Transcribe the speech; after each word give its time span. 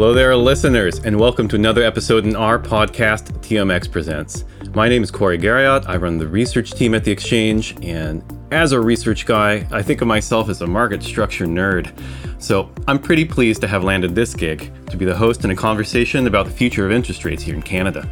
Hello 0.00 0.14
there, 0.14 0.34
listeners, 0.34 0.98
and 1.00 1.20
welcome 1.20 1.46
to 1.46 1.56
another 1.56 1.82
episode 1.82 2.24
in 2.24 2.34
our 2.34 2.58
podcast, 2.58 3.32
TMX 3.42 3.92
Presents. 3.92 4.46
My 4.72 4.88
name 4.88 5.02
is 5.02 5.10
Corey 5.10 5.36
Garriott. 5.36 5.86
I 5.86 5.98
run 5.98 6.16
the 6.16 6.26
research 6.26 6.70
team 6.70 6.94
at 6.94 7.04
the 7.04 7.10
Exchange, 7.10 7.76
and 7.82 8.24
as 8.50 8.72
a 8.72 8.80
research 8.80 9.26
guy, 9.26 9.66
I 9.70 9.82
think 9.82 10.00
of 10.00 10.08
myself 10.08 10.48
as 10.48 10.62
a 10.62 10.66
market 10.66 11.02
structure 11.02 11.44
nerd. 11.44 11.92
So 12.42 12.72
I'm 12.88 12.98
pretty 12.98 13.26
pleased 13.26 13.60
to 13.60 13.68
have 13.68 13.84
landed 13.84 14.14
this 14.14 14.32
gig 14.32 14.72
to 14.86 14.96
be 14.96 15.04
the 15.04 15.14
host 15.14 15.44
in 15.44 15.50
a 15.50 15.54
conversation 15.54 16.26
about 16.26 16.46
the 16.46 16.52
future 16.52 16.86
of 16.86 16.92
interest 16.92 17.26
rates 17.26 17.42
here 17.42 17.54
in 17.54 17.60
Canada. 17.60 18.08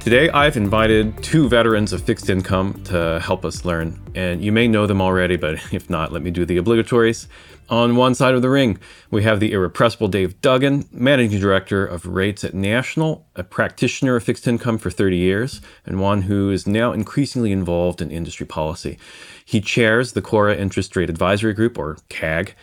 Today, 0.00 0.30
I've 0.30 0.56
invited 0.56 1.22
two 1.22 1.46
veterans 1.46 1.92
of 1.92 2.00
fixed 2.00 2.30
income 2.30 2.82
to 2.84 3.20
help 3.20 3.44
us 3.44 3.66
learn, 3.66 4.00
and 4.14 4.42
you 4.42 4.50
may 4.50 4.66
know 4.66 4.86
them 4.86 5.02
already, 5.02 5.36
but 5.36 5.56
if 5.74 5.90
not, 5.90 6.10
let 6.10 6.22
me 6.22 6.30
do 6.30 6.46
the 6.46 6.56
obligatories. 6.56 7.28
On 7.68 7.96
one 7.96 8.14
side 8.14 8.34
of 8.34 8.40
the 8.40 8.48
ring, 8.48 8.78
we 9.10 9.24
have 9.24 9.40
the 9.40 9.52
irrepressible 9.52 10.08
Dave 10.08 10.40
Duggan, 10.40 10.88
Managing 10.90 11.38
Director 11.38 11.84
of 11.84 12.06
Rates 12.06 12.42
at 12.44 12.54
National, 12.54 13.26
a 13.36 13.44
practitioner 13.44 14.16
of 14.16 14.24
fixed 14.24 14.48
income 14.48 14.78
for 14.78 14.90
30 14.90 15.18
years, 15.18 15.60
and 15.84 16.00
one 16.00 16.22
who 16.22 16.50
is 16.50 16.66
now 16.66 16.92
increasingly 16.92 17.52
involved 17.52 18.00
in 18.00 18.10
industry 18.10 18.46
policy. 18.46 18.98
He 19.44 19.60
chairs 19.60 20.12
the 20.12 20.22
CORRA 20.22 20.56
Interest 20.56 20.96
Rate 20.96 21.10
Advisory 21.10 21.52
Group, 21.52 21.76
or 21.76 21.98
CAG, 22.08 22.54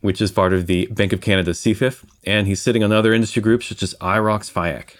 which 0.00 0.22
is 0.22 0.30
part 0.30 0.52
of 0.52 0.68
the 0.68 0.86
Bank 0.92 1.12
of 1.12 1.20
Canada 1.20 1.50
CFIF, 1.50 2.04
and 2.22 2.46
he's 2.46 2.62
sitting 2.62 2.84
on 2.84 2.92
other 2.92 3.12
industry 3.12 3.42
groups 3.42 3.66
such 3.66 3.82
as 3.82 3.96
IROX 4.00 4.48
FIAC. 4.48 4.90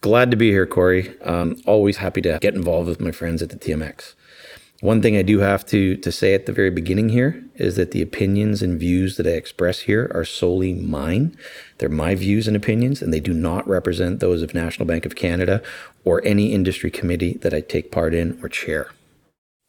Glad 0.00 0.30
to 0.30 0.36
be 0.36 0.50
here, 0.50 0.66
Corey. 0.66 1.18
Um, 1.22 1.60
always 1.66 1.96
happy 1.96 2.20
to 2.22 2.38
get 2.40 2.54
involved 2.54 2.88
with 2.88 3.00
my 3.00 3.10
friends 3.10 3.42
at 3.42 3.50
the 3.50 3.56
TMX. 3.56 4.14
One 4.80 5.02
thing 5.02 5.16
I 5.16 5.22
do 5.22 5.40
have 5.40 5.66
to 5.66 5.96
to 5.96 6.12
say 6.12 6.34
at 6.34 6.46
the 6.46 6.52
very 6.52 6.70
beginning 6.70 7.08
here 7.08 7.42
is 7.56 7.74
that 7.74 7.90
the 7.90 8.00
opinions 8.00 8.62
and 8.62 8.78
views 8.78 9.16
that 9.16 9.26
I 9.26 9.30
express 9.30 9.80
here 9.80 10.08
are 10.14 10.24
solely 10.24 10.72
mine. 10.72 11.36
They're 11.78 11.88
my 11.88 12.14
views 12.14 12.46
and 12.46 12.56
opinions, 12.56 13.02
and 13.02 13.12
they 13.12 13.18
do 13.18 13.34
not 13.34 13.66
represent 13.66 14.20
those 14.20 14.40
of 14.40 14.54
National 14.54 14.86
Bank 14.86 15.04
of 15.04 15.16
Canada 15.16 15.60
or 16.04 16.24
any 16.24 16.52
industry 16.52 16.92
committee 16.92 17.34
that 17.38 17.52
I 17.52 17.60
take 17.60 17.90
part 17.90 18.14
in 18.14 18.38
or 18.40 18.48
chair. 18.48 18.90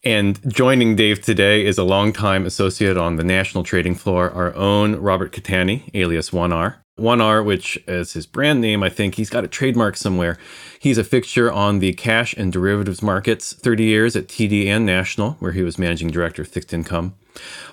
And 0.04 0.40
joining 0.54 0.96
Dave 0.96 1.22
today 1.22 1.66
is 1.66 1.80
a 1.80 1.84
longtime 1.84 2.46
associate 2.46 2.96
on 2.96 3.16
the 3.16 3.24
national 3.24 3.64
trading 3.64 3.96
floor, 3.96 4.30
our 4.30 4.56
own 4.56 4.96
Robert 4.96 5.34
Catani, 5.34 5.90
alias 5.96 6.30
1R. 6.30 6.76
1R, 7.00 7.44
which 7.44 7.78
is 7.88 8.14
his 8.14 8.26
brand 8.26 8.62
name, 8.62 8.84
I 8.84 8.90
think 8.90 9.16
he's 9.16 9.30
got 9.30 9.44
a 9.44 9.48
trademark 9.48 9.98
somewhere. 9.98 10.38
He's 10.80 10.98
a 10.98 11.04
fixture 11.04 11.52
on 11.52 11.80
the 11.80 11.94
cash 11.94 12.34
and 12.34 12.52
derivatives 12.52 13.02
markets, 13.02 13.54
30 13.54 13.84
years 13.84 14.16
at 14.16 14.28
TD 14.28 14.68
and 14.68 14.86
National, 14.86 15.32
where 15.40 15.52
he 15.52 15.64
was 15.64 15.78
managing 15.80 16.10
director 16.10 16.42
of 16.42 16.48
fixed 16.48 16.74
income. 16.74 17.16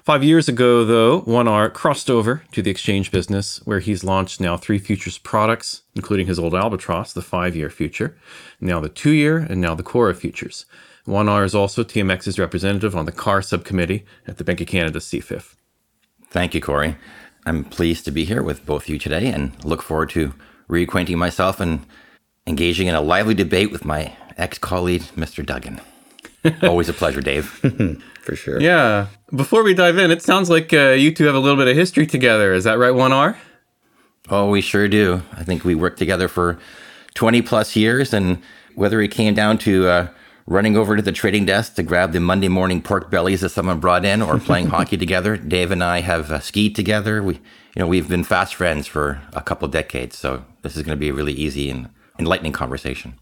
Five 0.02 0.22
years 0.22 0.48
ago, 0.48 0.84
though, 0.84 1.22
1R 1.22 1.72
crossed 1.72 2.10
over 2.10 2.42
to 2.52 2.62
the 2.62 2.70
exchange 2.70 3.10
business, 3.10 3.58
where 3.64 3.80
he's 3.80 4.04
launched 4.04 4.40
now 4.40 4.56
three 4.56 4.78
futures 4.78 5.18
products, 5.18 5.82
including 5.94 6.26
his 6.26 6.38
old 6.38 6.54
Albatross, 6.54 7.12
the 7.12 7.22
five 7.22 7.56
year 7.56 7.70
future, 7.70 8.16
now 8.60 8.80
the 8.80 8.88
two 8.88 9.10
year, 9.10 9.38
and 9.38 9.60
now 9.60 9.74
the 9.74 9.82
CORRA 9.82 10.14
futures. 10.14 10.66
1R 11.06 11.44
is 11.44 11.54
also 11.54 11.84
TMX's 11.84 12.38
representative 12.38 12.96
on 12.96 13.06
the 13.06 13.12
CARR 13.12 13.42
subcommittee 13.42 14.04
at 14.26 14.38
the 14.38 14.44
Bank 14.44 14.60
of 14.60 14.66
Canada 14.66 14.98
CFIF. 14.98 15.54
Thank 16.30 16.54
you, 16.54 16.60
Corey. 16.60 16.96
I'm 17.46 17.62
pleased 17.62 18.04
to 18.06 18.10
be 18.10 18.24
here 18.24 18.42
with 18.42 18.66
both 18.66 18.82
of 18.82 18.88
you 18.88 18.98
today 18.98 19.28
and 19.28 19.52
look 19.64 19.80
forward 19.80 20.10
to 20.10 20.34
reacquainting 20.68 21.16
myself 21.16 21.60
and 21.60 21.86
engaging 22.44 22.88
in 22.88 22.94
a 22.96 23.00
lively 23.00 23.34
debate 23.34 23.70
with 23.70 23.84
my 23.84 24.12
ex 24.36 24.58
colleague, 24.58 25.02
Mr. 25.16 25.46
Duggan. 25.46 25.80
Always 26.62 26.88
a 26.88 26.92
pleasure, 26.92 27.20
Dave. 27.20 27.46
For 28.22 28.34
sure. 28.34 28.60
Yeah. 28.60 29.06
Before 29.32 29.62
we 29.62 29.74
dive 29.74 29.96
in, 29.96 30.10
it 30.10 30.22
sounds 30.22 30.50
like 30.50 30.72
uh, 30.72 30.90
you 30.90 31.14
two 31.14 31.24
have 31.26 31.36
a 31.36 31.38
little 31.38 31.56
bit 31.56 31.68
of 31.68 31.76
history 31.76 32.06
together. 32.06 32.52
Is 32.52 32.64
that 32.64 32.78
right, 32.78 32.92
1R? 32.92 33.36
Oh, 34.28 34.50
we 34.50 34.60
sure 34.60 34.88
do. 34.88 35.22
I 35.32 35.44
think 35.44 35.64
we 35.64 35.76
worked 35.76 35.98
together 35.98 36.26
for 36.26 36.58
20 37.14 37.42
plus 37.42 37.76
years, 37.76 38.12
and 38.12 38.42
whether 38.74 39.00
it 39.00 39.12
came 39.12 39.34
down 39.34 39.58
to 39.58 39.86
uh, 39.86 40.08
running 40.46 40.76
over 40.76 40.96
to 40.96 41.02
the 41.02 41.12
trading 41.12 41.44
desk 41.44 41.74
to 41.74 41.82
grab 41.82 42.12
the 42.12 42.20
Monday 42.20 42.48
morning 42.48 42.80
pork 42.80 43.10
bellies 43.10 43.40
that 43.40 43.48
someone 43.48 43.80
brought 43.80 44.04
in, 44.04 44.22
or 44.22 44.38
playing 44.38 44.66
hockey 44.68 44.96
together. 44.96 45.36
Dave 45.36 45.70
and 45.70 45.82
I 45.82 46.00
have 46.00 46.30
uh, 46.30 46.40
skied 46.40 46.76
together. 46.76 47.22
We, 47.22 47.34
you 47.34 47.40
know, 47.80 47.86
we've 47.86 48.08
been 48.08 48.24
fast 48.24 48.54
friends 48.54 48.86
for 48.86 49.20
a 49.32 49.42
couple 49.42 49.66
decades. 49.68 50.16
So 50.16 50.44
this 50.62 50.76
is 50.76 50.82
going 50.82 50.96
to 50.96 51.00
be 51.00 51.08
a 51.08 51.14
really 51.14 51.32
easy 51.32 51.68
and 51.68 51.90
enlightening 52.18 52.52
conversation. 52.52 53.14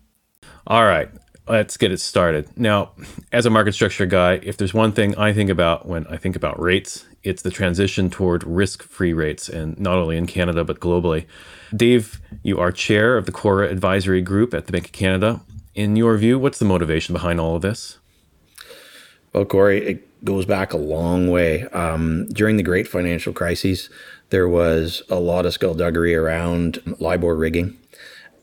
All 0.66 0.84
right, 0.84 1.10
let's 1.48 1.76
get 1.76 1.92
it 1.92 2.00
started. 2.00 2.48
Now, 2.58 2.92
as 3.32 3.46
a 3.46 3.50
market 3.50 3.72
structure 3.72 4.06
guy, 4.06 4.34
if 4.42 4.56
there's 4.56 4.74
one 4.74 4.92
thing 4.92 5.16
I 5.16 5.32
think 5.32 5.50
about 5.50 5.86
when 5.86 6.06
I 6.06 6.16
think 6.16 6.36
about 6.36 6.60
rates, 6.60 7.06
it's 7.22 7.42
the 7.42 7.50
transition 7.50 8.10
toward 8.10 8.44
risk-free 8.44 9.14
rates, 9.14 9.48
and 9.48 9.78
not 9.78 9.96
only 9.96 10.18
in 10.18 10.26
Canada 10.26 10.62
but 10.62 10.80
globally. 10.80 11.26
Dave, 11.74 12.20
you 12.42 12.58
are 12.58 12.70
chair 12.70 13.16
of 13.16 13.26
the 13.26 13.32
CORRA 13.32 13.68
Advisory 13.70 14.20
Group 14.20 14.54
at 14.54 14.66
the 14.66 14.72
Bank 14.72 14.86
of 14.86 14.92
Canada 14.92 15.40
in 15.74 15.96
your 15.96 16.16
view, 16.16 16.38
what's 16.38 16.58
the 16.58 16.64
motivation 16.64 17.12
behind 17.12 17.40
all 17.40 17.56
of 17.56 17.62
this? 17.62 17.98
Well, 19.32 19.44
Corey, 19.44 19.84
it 19.84 20.24
goes 20.24 20.46
back 20.46 20.72
a 20.72 20.78
long 20.78 21.28
way. 21.28 21.64
Um, 21.68 22.26
during 22.28 22.56
the 22.56 22.62
great 22.62 22.86
financial 22.86 23.32
crises, 23.32 23.90
there 24.30 24.48
was 24.48 25.02
a 25.10 25.16
lot 25.16 25.46
of 25.46 25.52
skullduggery 25.52 26.14
around 26.14 26.80
LIBOR 27.00 27.34
rigging, 27.34 27.76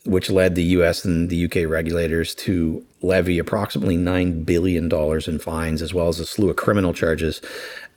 which 0.06 0.30
led 0.30 0.56
the 0.56 0.64
US 0.64 1.06
and 1.06 1.30
the 1.30 1.46
UK 1.46 1.69
regulators 1.69 2.36
to 2.36 2.86
levy 3.01 3.39
approximately 3.39 3.97
$9 3.97 4.45
billion 4.45 4.91
in 4.91 5.39
fines, 5.39 5.81
as 5.81 5.94
well 5.94 6.07
as 6.07 6.19
a 6.19 6.25
slew 6.25 6.50
of 6.50 6.56
criminal 6.56 6.94
charges 6.94 7.41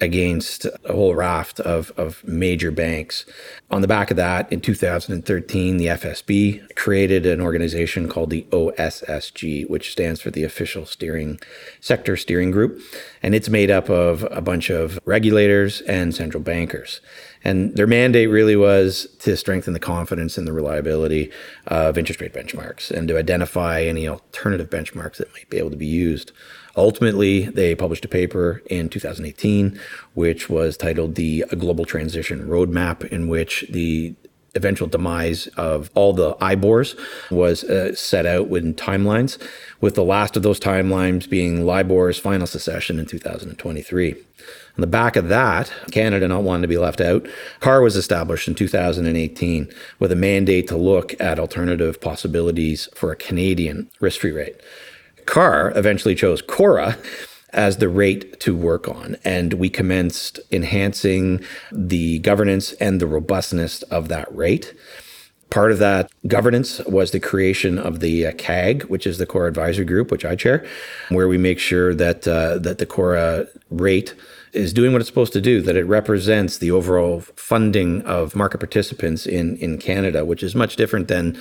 against 0.00 0.66
a 0.84 0.92
whole 0.92 1.14
raft 1.14 1.60
of, 1.60 1.92
of 1.96 2.24
major 2.24 2.70
banks. 2.70 3.24
On 3.70 3.80
the 3.80 3.88
back 3.88 4.10
of 4.10 4.16
that, 4.16 4.50
in 4.52 4.60
2013, 4.60 5.76
the 5.76 5.86
FSB 5.86 6.74
created 6.74 7.26
an 7.26 7.40
organization 7.40 8.08
called 8.08 8.30
the 8.30 8.46
OSSG, 8.50 9.68
which 9.68 9.92
stands 9.92 10.20
for 10.20 10.30
the 10.30 10.44
Official 10.44 10.86
Steering 10.86 11.38
Sector 11.80 12.16
Steering 12.16 12.50
Group. 12.50 12.80
And 13.22 13.34
it's 13.34 13.48
made 13.48 13.70
up 13.70 13.88
of 13.88 14.26
a 14.30 14.40
bunch 14.40 14.70
of 14.70 14.98
regulators 15.04 15.80
and 15.82 16.14
central 16.14 16.42
bankers. 16.42 17.00
And 17.44 17.76
their 17.76 17.86
mandate 17.86 18.30
really 18.30 18.56
was 18.56 19.06
to 19.20 19.36
strengthen 19.36 19.74
the 19.74 19.80
confidence 19.80 20.38
and 20.38 20.46
the 20.46 20.52
reliability 20.52 21.30
of 21.66 21.98
interest 21.98 22.20
rate 22.20 22.32
benchmarks 22.32 22.90
and 22.90 23.06
to 23.08 23.18
identify 23.18 23.82
any 23.82 24.08
alternative 24.08 24.70
benchmarks 24.70 25.18
that 25.18 25.32
might 25.34 25.50
be 25.50 25.58
able 25.58 25.70
to 25.70 25.76
be 25.76 25.86
used. 25.86 26.32
Ultimately, 26.76 27.44
they 27.44 27.74
published 27.74 28.04
a 28.04 28.08
paper 28.08 28.62
in 28.66 28.88
2018, 28.88 29.78
which 30.14 30.48
was 30.48 30.76
titled 30.76 31.14
The 31.14 31.44
Global 31.56 31.84
Transition 31.84 32.48
Roadmap, 32.48 33.04
in 33.12 33.28
which 33.28 33.66
the 33.70 34.14
eventual 34.56 34.88
demise 34.88 35.46
of 35.56 35.90
all 35.94 36.12
the 36.12 36.34
IBORs 36.36 36.96
was 37.30 37.64
uh, 37.64 37.94
set 37.94 38.24
out 38.26 38.48
with 38.48 38.76
timelines, 38.76 39.40
with 39.80 39.94
the 39.94 40.04
last 40.04 40.36
of 40.36 40.42
those 40.42 40.60
timelines 40.60 41.28
being 41.28 41.64
LIBOR's 41.64 42.18
final 42.18 42.46
secession 42.46 42.98
in 42.98 43.06
2023. 43.06 44.16
On 44.76 44.80
the 44.80 44.88
back 44.88 45.14
of 45.14 45.28
that, 45.28 45.72
Canada 45.92 46.26
not 46.26 46.42
wanting 46.42 46.62
to 46.62 46.68
be 46.68 46.78
left 46.78 47.00
out, 47.00 47.26
CARR 47.60 47.80
was 47.80 47.94
established 47.94 48.48
in 48.48 48.56
2018 48.56 49.72
with 50.00 50.10
a 50.10 50.16
mandate 50.16 50.66
to 50.68 50.76
look 50.76 51.14
at 51.20 51.38
alternative 51.38 52.00
possibilities 52.00 52.88
for 52.94 53.12
a 53.12 53.16
Canadian 53.16 53.88
risk 54.00 54.20
free 54.20 54.32
rate. 54.32 54.56
CARR 55.26 55.72
eventually 55.76 56.16
chose 56.16 56.42
CORRA 56.42 56.98
as 57.54 57.76
the 57.76 57.88
rate 57.88 58.40
to 58.40 58.54
work 58.54 58.88
on. 58.88 59.16
And 59.24 59.54
we 59.54 59.70
commenced 59.70 60.40
enhancing 60.50 61.40
the 61.70 62.18
governance 62.18 62.72
and 62.74 63.00
the 63.00 63.06
robustness 63.06 63.82
of 63.84 64.08
that 64.08 64.34
rate. 64.34 64.74
Part 65.50 65.70
of 65.70 65.78
that 65.78 66.10
governance 66.26 66.80
was 66.80 67.12
the 67.12 67.20
creation 67.20 67.78
of 67.78 68.00
the 68.00 68.26
uh, 68.26 68.32
CAG, 68.32 68.82
which 68.84 69.06
is 69.06 69.18
the 69.18 69.26
CORRA 69.26 69.46
Advisory 69.48 69.84
Group, 69.84 70.10
which 70.10 70.24
I 70.24 70.34
chair, 70.34 70.66
where 71.10 71.28
we 71.28 71.38
make 71.38 71.60
sure 71.60 71.94
that 71.94 72.26
uh, 72.26 72.58
that 72.58 72.78
the 72.78 72.86
CORRA 72.86 73.46
rate 73.70 74.14
is 74.54 74.72
doing 74.72 74.92
what 74.92 75.00
it's 75.00 75.08
supposed 75.08 75.32
to 75.34 75.40
do, 75.40 75.60
that 75.62 75.76
it 75.76 75.84
represents 75.84 76.58
the 76.58 76.70
overall 76.70 77.20
funding 77.36 78.02
of 78.02 78.34
market 78.36 78.58
participants 78.58 79.26
in, 79.26 79.56
in 79.58 79.78
Canada, 79.78 80.24
which 80.24 80.42
is 80.42 80.54
much 80.54 80.76
different 80.76 81.08
than 81.08 81.38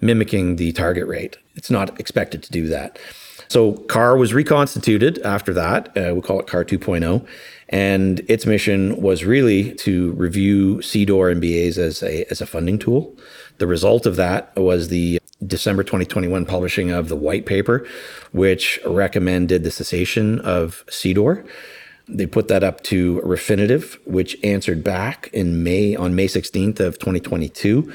mimicking 0.00 0.56
the 0.56 0.72
target 0.72 1.06
rate. 1.06 1.36
It's 1.54 1.70
not 1.70 1.98
expected 2.00 2.42
to 2.42 2.52
do 2.52 2.66
that. 2.68 2.98
So 3.48 3.74
CARR 3.74 4.16
was 4.16 4.34
reconstituted 4.34 5.18
after 5.22 5.52
that. 5.54 5.96
Uh, 5.96 6.14
we 6.14 6.20
call 6.20 6.40
it 6.40 6.46
CARR 6.46 6.64
2.0. 6.64 7.26
And 7.68 8.20
its 8.28 8.46
mission 8.46 9.00
was 9.00 9.24
really 9.24 9.74
to 9.76 10.12
review 10.12 10.76
CDOR 10.76 11.30
and 11.30 11.40
BAs 11.40 11.78
as 11.78 12.02
a, 12.02 12.30
as 12.30 12.40
a 12.40 12.46
funding 12.46 12.78
tool. 12.78 13.16
The 13.58 13.66
result 13.66 14.06
of 14.06 14.16
that 14.16 14.54
was 14.56 14.88
the 14.88 15.18
December 15.46 15.82
2021 15.82 16.46
publishing 16.46 16.90
of 16.90 17.08
the 17.08 17.16
white 17.16 17.46
paper, 17.46 17.86
which 18.32 18.80
recommended 18.86 19.62
the 19.62 19.70
cessation 19.70 20.40
of 20.40 20.84
CDOR. 20.88 21.46
They 22.06 22.26
put 22.26 22.48
that 22.48 22.62
up 22.62 22.82
to 22.84 23.20
Refinitiv, 23.22 23.98
which 24.06 24.36
answered 24.44 24.84
back 24.84 25.30
in 25.32 25.62
May 25.62 25.96
on 25.96 26.14
May 26.14 26.26
16th 26.26 26.80
of 26.80 26.98
2022 26.98 27.90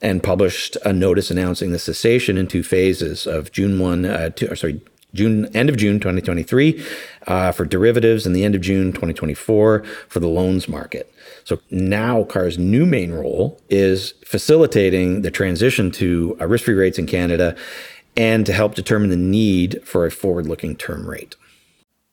and 0.00 0.22
published 0.22 0.76
a 0.84 0.92
notice 0.92 1.30
announcing 1.30 1.70
the 1.70 1.78
cessation 1.78 2.36
in 2.36 2.48
two 2.48 2.64
phases 2.64 3.26
of 3.26 3.52
June 3.52 3.78
1, 3.78 4.04
uh, 4.04 4.30
to, 4.30 4.56
sorry, 4.56 4.80
June 5.14 5.46
end 5.54 5.68
of 5.68 5.76
June 5.76 6.00
2023 6.00 6.84
uh, 7.26 7.52
for 7.52 7.64
derivatives 7.64 8.26
and 8.26 8.34
the 8.34 8.44
end 8.44 8.54
of 8.54 8.62
June 8.62 8.92
2024 8.92 9.84
for 10.08 10.20
the 10.20 10.26
loans 10.26 10.68
market. 10.68 11.12
So 11.44 11.60
now 11.70 12.24
CARR's 12.24 12.58
new 12.58 12.86
main 12.86 13.12
role 13.12 13.60
is 13.68 14.12
facilitating 14.24 15.22
the 15.22 15.30
transition 15.30 15.90
to 15.92 16.36
uh, 16.40 16.46
risk-free 16.46 16.74
rates 16.74 16.98
in 16.98 17.06
Canada 17.06 17.56
and 18.16 18.46
to 18.46 18.52
help 18.52 18.74
determine 18.74 19.10
the 19.10 19.16
need 19.16 19.82
for 19.84 20.06
a 20.06 20.10
forward-looking 20.10 20.76
term 20.76 21.08
rate. 21.08 21.36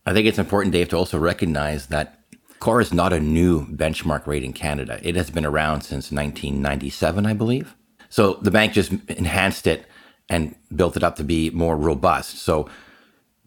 I 0.05 0.13
think 0.13 0.27
it's 0.27 0.39
important, 0.39 0.73
Dave, 0.73 0.89
to 0.89 0.97
also 0.97 1.17
recognize 1.17 1.87
that 1.87 2.19
CORRA 2.59 2.81
is 2.81 2.93
not 2.93 3.13
a 3.13 3.19
new 3.19 3.65
benchmark 3.67 4.27
rate 4.27 4.43
in 4.43 4.53
Canada. 4.53 4.99
It 5.01 5.15
has 5.15 5.29
been 5.29 5.45
around 5.45 5.81
since 5.81 6.11
1997, 6.11 7.25
I 7.25 7.33
believe. 7.33 7.75
So 8.09 8.33
the 8.41 8.51
bank 8.51 8.73
just 8.73 8.91
enhanced 9.07 9.67
it 9.67 9.85
and 10.27 10.55
built 10.75 10.97
it 10.97 11.03
up 11.03 11.15
to 11.17 11.23
be 11.23 11.49
more 11.51 11.77
robust. 11.77 12.39
So 12.39 12.69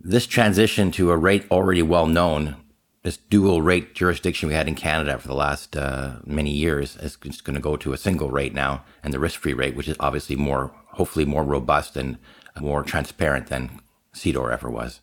this 0.00 0.26
transition 0.26 0.90
to 0.93 1.10
a 1.10 1.16
rate 1.16 1.44
already 1.50 1.82
well 1.82 2.06
known, 2.06 2.56
this 3.02 3.16
dual 3.16 3.60
rate 3.60 3.94
jurisdiction 3.94 4.49
we 4.49 4.54
had 4.54 4.69
in 4.69 4.75
Canada 4.75 5.19
for 5.19 5.28
the 5.28 5.34
last 5.34 5.76
uh, 5.76 6.16
many 6.25 6.50
years, 6.50 6.96
is 6.96 7.16
just 7.16 7.44
going 7.44 7.54
to 7.54 7.60
go 7.60 7.76
to 7.76 7.93
a 7.93 7.99
single 7.99 8.31
rate 8.31 8.54
now, 8.54 8.84
and 9.02 9.12
the 9.12 9.19
risk-free 9.19 9.54
rate, 9.54 9.76
which 9.76 9.88
is 9.88 9.96
obviously 10.00 10.37
more, 10.37 10.72
hopefully 10.93 11.25
more 11.25 11.44
robust 11.44 11.96
and 11.96 12.19
more 12.60 12.82
transparent 12.82 13.49
than 13.49 13.81
CDOR 14.14 14.52
ever 14.52 14.70
was. 14.70 15.00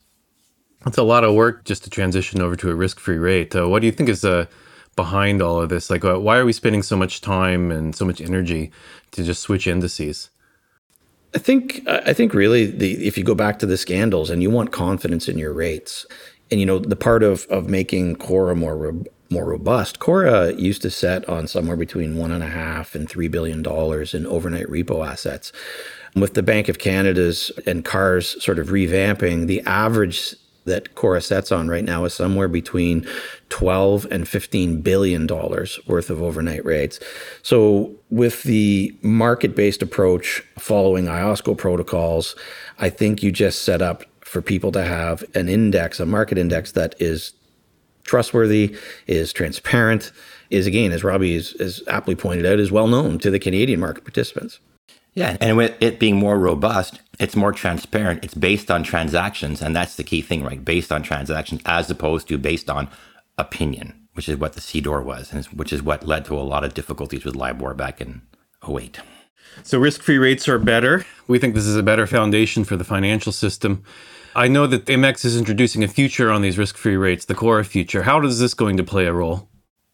That's 0.85 0.97
a 0.97 1.03
lot 1.03 1.23
of 1.23 1.35
work 1.35 1.65
just 1.65 1.83
to 1.83 1.89
transition 1.89 2.41
over 2.41 2.55
to 2.55 2.69
a 2.69 2.75
risk-free 2.75 3.17
rate. 3.17 3.55
Uh, 3.55 3.67
what 3.67 3.81
do 3.81 3.85
you 3.85 3.91
think 3.91 4.09
is 4.09 4.23
uh, 4.23 4.45
behind 4.95 5.41
all 5.41 5.61
of 5.61 5.69
this? 5.69 5.89
Like, 5.89 6.05
uh, 6.05 6.19
why 6.19 6.37
are 6.37 6.45
we 6.45 6.53
spending 6.53 6.83
so 6.83 6.95
much 6.95 7.21
time 7.21 7.71
and 7.71 7.95
so 7.95 8.05
much 8.05 8.21
energy 8.21 8.71
to 9.11 9.23
just 9.23 9.41
switch 9.41 9.67
indices? 9.67 10.29
I 11.35 11.37
think 11.37 11.87
I 11.87 12.13
think 12.13 12.33
really 12.33 12.65
the 12.65 13.05
if 13.05 13.15
you 13.17 13.23
go 13.23 13.35
back 13.35 13.59
to 13.59 13.67
the 13.67 13.77
scandals 13.77 14.31
and 14.31 14.41
you 14.41 14.49
want 14.49 14.71
confidence 14.71 15.27
in 15.27 15.37
your 15.37 15.53
rates, 15.53 16.07
and 16.49 16.59
you 16.59 16.65
know 16.65 16.79
the 16.79 16.95
part 16.95 17.21
of 17.21 17.45
of 17.51 17.69
making 17.69 18.15
CORRA 18.15 18.55
more 18.55 18.95
more 19.29 19.45
robust, 19.45 19.99
CORRA 19.99 20.53
used 20.53 20.81
to 20.81 20.89
set 20.89 21.29
on 21.29 21.45
somewhere 21.45 21.77
between 21.77 22.17
one 22.17 22.31
and 22.31 22.43
a 22.43 22.47
half 22.47 22.95
and 22.95 23.07
three 23.07 23.27
billion 23.27 23.61
dollars 23.61 24.15
in 24.15 24.25
overnight 24.25 24.65
repo 24.67 25.07
assets. 25.07 25.51
With 26.15 26.33
the 26.33 26.41
Bank 26.41 26.67
of 26.67 26.79
Canada's 26.79 27.51
and 27.67 27.85
CARR's 27.85 28.43
sort 28.43 28.57
of 28.57 28.69
revamping, 28.69 29.45
the 29.45 29.61
average 29.61 30.35
that 30.69 30.95
CORRA 30.95 31.21
sets 31.21 31.51
on 31.51 31.67
right 31.67 31.83
now 31.83 32.05
is 32.05 32.13
somewhere 32.13 32.47
between 32.47 33.05
12 33.49 34.07
and 34.09 34.27
15 34.27 34.81
billion 34.81 35.27
dollars 35.27 35.79
worth 35.85 36.09
of 36.09 36.21
overnight 36.21 36.63
rates. 36.65 36.99
So 37.43 37.91
with 38.09 38.43
the 38.43 38.97
market-based 39.01 39.81
approach 39.81 40.41
following 40.57 41.05
IOSCO 41.05 41.57
protocols, 41.57 42.35
I 42.79 42.89
think 42.89 43.21
you 43.21 43.31
just 43.31 43.63
set 43.63 43.81
up 43.81 44.05
for 44.21 44.41
people 44.41 44.71
to 44.71 44.83
have 44.83 45.23
an 45.35 45.49
index, 45.49 45.99
a 45.99 46.05
market 46.05 46.37
index 46.37 46.71
that 46.73 46.95
is 46.99 47.33
trustworthy, 48.03 48.75
is 49.07 49.33
transparent, 49.33 50.11
is 50.49 50.65
again, 50.65 50.91
as 50.91 51.03
Robbie 51.03 51.35
is, 51.35 51.83
aptly 51.87 52.15
pointed 52.15 52.45
out, 52.45 52.59
is 52.59 52.71
well 52.71 52.87
known 52.87 53.19
to 53.19 53.29
the 53.29 53.39
Canadian 53.39 53.79
market 53.79 54.03
participants. 54.03 54.59
Yeah, 55.13 55.37
and 55.41 55.57
with 55.57 55.75
it 55.81 55.99
being 55.99 56.15
more 56.15 56.37
robust, 56.37 57.01
it's 57.19 57.35
more 57.35 57.51
transparent. 57.51 58.23
It's 58.23 58.33
based 58.33 58.71
on 58.71 58.83
transactions, 58.83 59.61
and 59.61 59.75
that's 59.75 59.95
the 59.95 60.03
key 60.03 60.21
thing, 60.21 60.43
right? 60.43 60.63
Based 60.63 60.91
on 60.91 61.03
transactions 61.03 61.61
as 61.65 61.89
opposed 61.89 62.27
to 62.29 62.37
based 62.37 62.69
on 62.69 62.89
opinion, 63.37 64.07
which 64.13 64.29
is 64.29 64.37
what 64.37 64.53
the 64.53 64.61
CDOR 64.61 65.03
was, 65.03 65.33
and 65.33 65.45
which 65.47 65.73
is 65.73 65.81
what 65.81 66.05
led 66.05 66.25
to 66.25 66.37
a 66.37 66.41
lot 66.41 66.63
of 66.63 66.73
difficulties 66.73 67.25
with 67.25 67.35
LIBOR 67.35 67.73
back 67.73 67.99
in 67.99 68.21
08. 68.67 68.99
So 69.63 69.79
risk-free 69.79 70.17
rates 70.17 70.47
are 70.47 70.59
better. 70.59 71.05
We 71.27 71.39
think 71.39 71.53
this 71.53 71.65
is 71.65 71.75
a 71.75 71.83
better 71.83 72.07
foundation 72.07 72.63
for 72.63 72.77
the 72.77 72.83
financial 72.83 73.31
system. 73.31 73.83
I 74.35 74.47
know 74.47 74.67
that 74.67 74.85
MX 74.85 75.25
is 75.25 75.37
introducing 75.37 75.83
a 75.83 75.87
future 75.87 76.31
on 76.31 76.41
these 76.41 76.57
risk-free 76.57 76.95
rates, 76.95 77.25
the 77.25 77.35
CORRA 77.35 77.65
future. 77.65 78.03
How 78.03 78.23
is 78.23 78.39
this 78.39 78.53
going 78.53 78.77
to 78.77 78.83
play 78.83 79.05
a 79.05 79.13
role? 79.13 79.48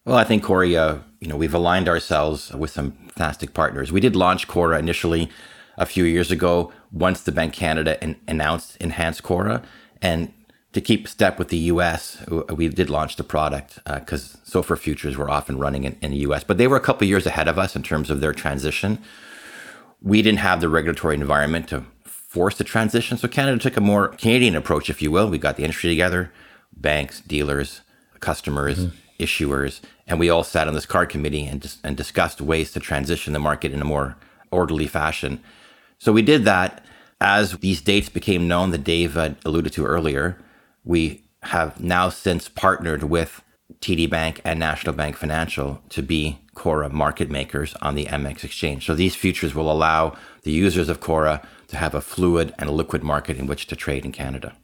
Well, 0.05 0.17
I 0.17 0.23
think 0.23 0.43
Corey, 0.43 0.77
uh, 0.77 0.99
you 1.19 1.27
know, 1.27 1.35
we've 1.35 1.53
aligned 1.53 1.89
ourselves 1.89 2.53
with 2.53 2.69
some 2.69 2.91
fantastic 2.91 3.55
partners. 3.55 3.91
We 3.91 3.99
did 3.99 4.15
launch 4.15 4.47
CORRA 4.47 4.77
initially 4.77 5.31
a 5.77 5.85
few 5.85 6.03
years 6.03 6.31
ago 6.31 6.71
once 6.91 7.23
the 7.23 7.31
Bank 7.31 7.53
Canada 7.53 8.01
an- 8.03 8.15
announced 8.27 8.77
enhanced 8.77 9.23
CORRA. 9.23 9.63
And 10.03 10.31
to 10.73 10.81
keep 10.81 11.07
step 11.07 11.39
with 11.39 11.47
the 11.47 11.57
US, 11.57 12.23
we 12.51 12.67
did 12.67 12.89
launch 12.89 13.15
the 13.15 13.23
product 13.23 13.79
because 13.85 14.35
uh, 14.35 14.37
SOFR 14.47 14.77
futures 14.77 15.17
were 15.17 15.29
often 15.29 15.57
running 15.57 15.85
in, 15.85 15.97
in, 16.01 16.11
the 16.11 16.17
US, 16.17 16.43
but 16.43 16.59
they 16.59 16.67
were 16.67 16.77
a 16.77 16.81
couple 16.81 17.07
years 17.07 17.25
ahead 17.25 17.47
of 17.47 17.57
us 17.57 17.75
in 17.75 17.81
terms 17.81 18.11
of 18.11 18.21
their 18.21 18.33
transition. 18.33 18.99
We 20.03 20.21
didn't 20.21 20.39
have 20.39 20.61
the 20.61 20.69
regulatory 20.69 21.15
environment 21.15 21.69
to 21.69 21.83
force 22.03 22.57
the 22.57 22.63
transition. 22.63 23.17
So 23.17 23.27
Canada 23.27 23.57
took 23.57 23.77
a 23.77 23.81
more 23.81 24.09
Canadian 24.09 24.55
approach, 24.55 24.89
if 24.89 25.01
you 25.01 25.09
will. 25.09 25.29
We 25.29 25.39
got 25.39 25.55
the 25.55 25.63
industry 25.63 25.89
together, 25.89 26.31
banks, 26.75 27.21
dealers, 27.21 27.81
customers, 28.19 28.87
mm-hmm. 28.87 28.97
Issuers, 29.19 29.81
and 30.07 30.19
we 30.19 30.29
all 30.29 30.43
sat 30.43 30.67
on 30.67 30.73
this 30.73 30.85
CARR 30.85 31.05
committee 31.05 31.45
and, 31.45 31.61
dis- 31.61 31.77
and 31.83 31.95
discussed 31.95 32.41
ways 32.41 32.71
to 32.71 32.79
transition 32.79 33.33
the 33.33 33.39
market 33.39 33.71
in 33.71 33.81
a 33.81 33.85
more 33.85 34.17
orderly 34.51 34.87
fashion. 34.87 35.41
So 35.97 36.11
we 36.11 36.21
did 36.21 36.45
that 36.45 36.85
as 37.21 37.53
these 37.57 37.81
dates 37.81 38.09
became 38.09 38.47
known 38.47 38.71
that 38.71 38.83
Dave 38.83 39.15
alluded 39.15 39.73
to 39.73 39.85
earlier. 39.85 40.37
We 40.83 41.23
have 41.43 41.79
now 41.79 42.09
since 42.09 42.49
partnered 42.49 43.03
with 43.03 43.41
TD 43.79 44.09
Bank 44.09 44.41
and 44.43 44.59
National 44.59 44.93
Bank 44.93 45.15
Financial 45.15 45.81
to 45.89 46.01
be 46.01 46.39
CORRA 46.55 46.89
market 46.89 47.29
makers 47.29 47.73
on 47.81 47.95
the 47.95 48.05
MX 48.05 48.43
exchange. 48.43 48.85
So 48.85 48.95
these 48.95 49.15
futures 49.15 49.53
will 49.55 49.71
allow 49.71 50.15
the 50.43 50.51
users 50.51 50.89
of 50.89 50.99
CORRA 50.99 51.41
to 51.67 51.77
have 51.77 51.95
a 51.95 52.01
fluid 52.01 52.53
and 52.59 52.69
liquid 52.69 53.03
market 53.03 53.37
in 53.37 53.47
which 53.47 53.67
to 53.67 53.75
trade 53.75 54.05
in 54.05 54.11
Canada. 54.11 54.55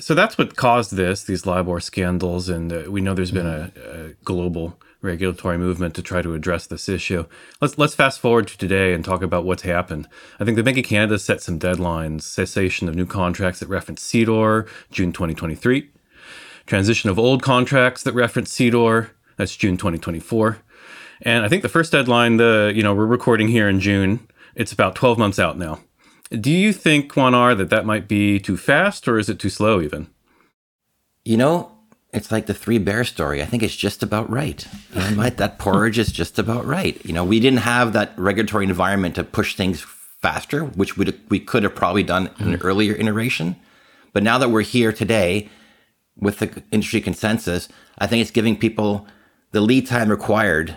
So 0.00 0.14
that's 0.14 0.36
what 0.36 0.56
caused 0.56 0.94
this, 0.94 1.24
these 1.24 1.46
LIBOR 1.46 1.80
scandals. 1.80 2.48
And 2.48 2.72
uh, 2.72 2.84
we 2.88 3.00
know 3.00 3.14
there's 3.14 3.30
been 3.30 3.46
a, 3.46 3.72
a 3.76 4.08
global 4.24 4.78
regulatory 5.02 5.56
movement 5.56 5.94
to 5.94 6.02
try 6.02 6.22
to 6.22 6.34
address 6.34 6.66
this 6.66 6.88
issue. 6.88 7.26
Let's 7.60 7.78
let's 7.78 7.94
fast 7.94 8.20
forward 8.20 8.48
to 8.48 8.58
today 8.58 8.92
and 8.92 9.04
talk 9.04 9.22
about 9.22 9.44
what's 9.44 9.62
happened. 9.62 10.08
I 10.38 10.44
think 10.44 10.56
the 10.56 10.62
Bank 10.62 10.78
of 10.78 10.84
Canada 10.84 11.18
set 11.18 11.40
some 11.40 11.58
deadlines: 11.58 12.22
cessation 12.22 12.88
of 12.88 12.94
new 12.94 13.06
contracts 13.06 13.60
that 13.60 13.68
reference 13.68 14.02
CDOR, 14.02 14.68
June 14.90 15.12
2023; 15.12 15.90
transition 16.66 17.08
of 17.08 17.18
old 17.18 17.42
contracts 17.42 18.02
that 18.02 18.14
reference 18.14 18.52
CDOR, 18.52 19.10
that's 19.36 19.56
June 19.56 19.76
2024. 19.76 20.58
And 21.22 21.44
I 21.44 21.48
think 21.48 21.62
the 21.62 21.68
first 21.68 21.92
deadline, 21.92 22.36
the 22.36 22.72
you 22.74 22.82
know 22.82 22.94
we're 22.94 23.06
recording 23.06 23.48
here 23.48 23.68
in 23.68 23.80
June, 23.80 24.28
it's 24.54 24.72
about 24.72 24.94
12 24.94 25.18
months 25.18 25.38
out 25.38 25.56
now. 25.56 25.80
Do 26.30 26.50
you 26.50 26.72
think, 26.72 27.12
1R, 27.12 27.56
that 27.56 27.70
that 27.70 27.86
might 27.86 28.08
be 28.08 28.38
too 28.38 28.56
fast, 28.56 29.06
or 29.06 29.18
is 29.18 29.28
it 29.28 29.38
too 29.38 29.48
slow 29.48 29.80
even? 29.80 30.08
You 31.24 31.36
know, 31.36 31.72
it's 32.12 32.32
like 32.32 32.46
the 32.46 32.54
three 32.54 32.78
bear 32.78 33.04
story. 33.04 33.42
I 33.42 33.46
think 33.46 33.62
it's 33.62 33.76
just 33.76 34.02
about 34.02 34.28
right. 34.30 34.66
Know, 34.94 35.28
that 35.28 35.58
porridge 35.58 35.98
is 35.98 36.10
just 36.10 36.38
about 36.38 36.64
right. 36.64 37.04
You 37.04 37.12
know, 37.12 37.24
we 37.24 37.40
didn't 37.40 37.60
have 37.60 37.92
that 37.92 38.18
regulatory 38.18 38.64
environment 38.64 39.14
to 39.16 39.24
push 39.24 39.54
things 39.54 39.84
faster, 40.20 40.64
which 40.64 40.96
we 40.96 41.12
we 41.28 41.38
could 41.38 41.62
have 41.62 41.74
probably 41.74 42.02
done 42.02 42.30
in 42.40 42.54
an 42.54 42.58
mm. 42.58 42.64
earlier 42.64 42.94
iteration. 42.94 43.56
But 44.12 44.22
now 44.22 44.38
that 44.38 44.48
we're 44.48 44.62
here 44.62 44.92
today 44.92 45.48
with 46.16 46.38
the 46.38 46.62
industry 46.72 47.00
consensus, 47.00 47.68
I 47.98 48.06
think 48.06 48.22
it's 48.22 48.30
giving 48.30 48.56
people 48.56 49.06
the 49.52 49.60
lead 49.60 49.86
time 49.86 50.08
required 50.08 50.76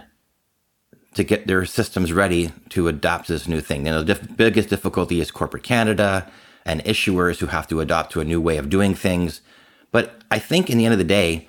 to 1.15 1.23
get 1.23 1.47
their 1.47 1.65
systems 1.65 2.13
ready 2.13 2.51
to 2.69 2.87
adopt 2.87 3.27
this 3.27 3.47
new 3.47 3.61
thing. 3.61 3.85
You 3.85 3.91
know, 3.91 4.03
the 4.03 4.13
diff- 4.13 4.37
biggest 4.37 4.69
difficulty 4.69 5.19
is 5.19 5.31
corporate 5.31 5.63
Canada 5.63 6.29
and 6.65 6.83
issuers 6.83 7.39
who 7.39 7.47
have 7.47 7.67
to 7.69 7.81
adopt 7.81 8.11
to 8.11 8.21
a 8.21 8.25
new 8.25 8.39
way 8.39 8.57
of 8.57 8.69
doing 8.69 8.93
things. 8.93 9.41
But 9.91 10.21
I 10.29 10.39
think 10.39 10.69
in 10.69 10.77
the 10.77 10.85
end 10.85 10.93
of 10.93 10.99
the 10.99 11.03
day, 11.03 11.47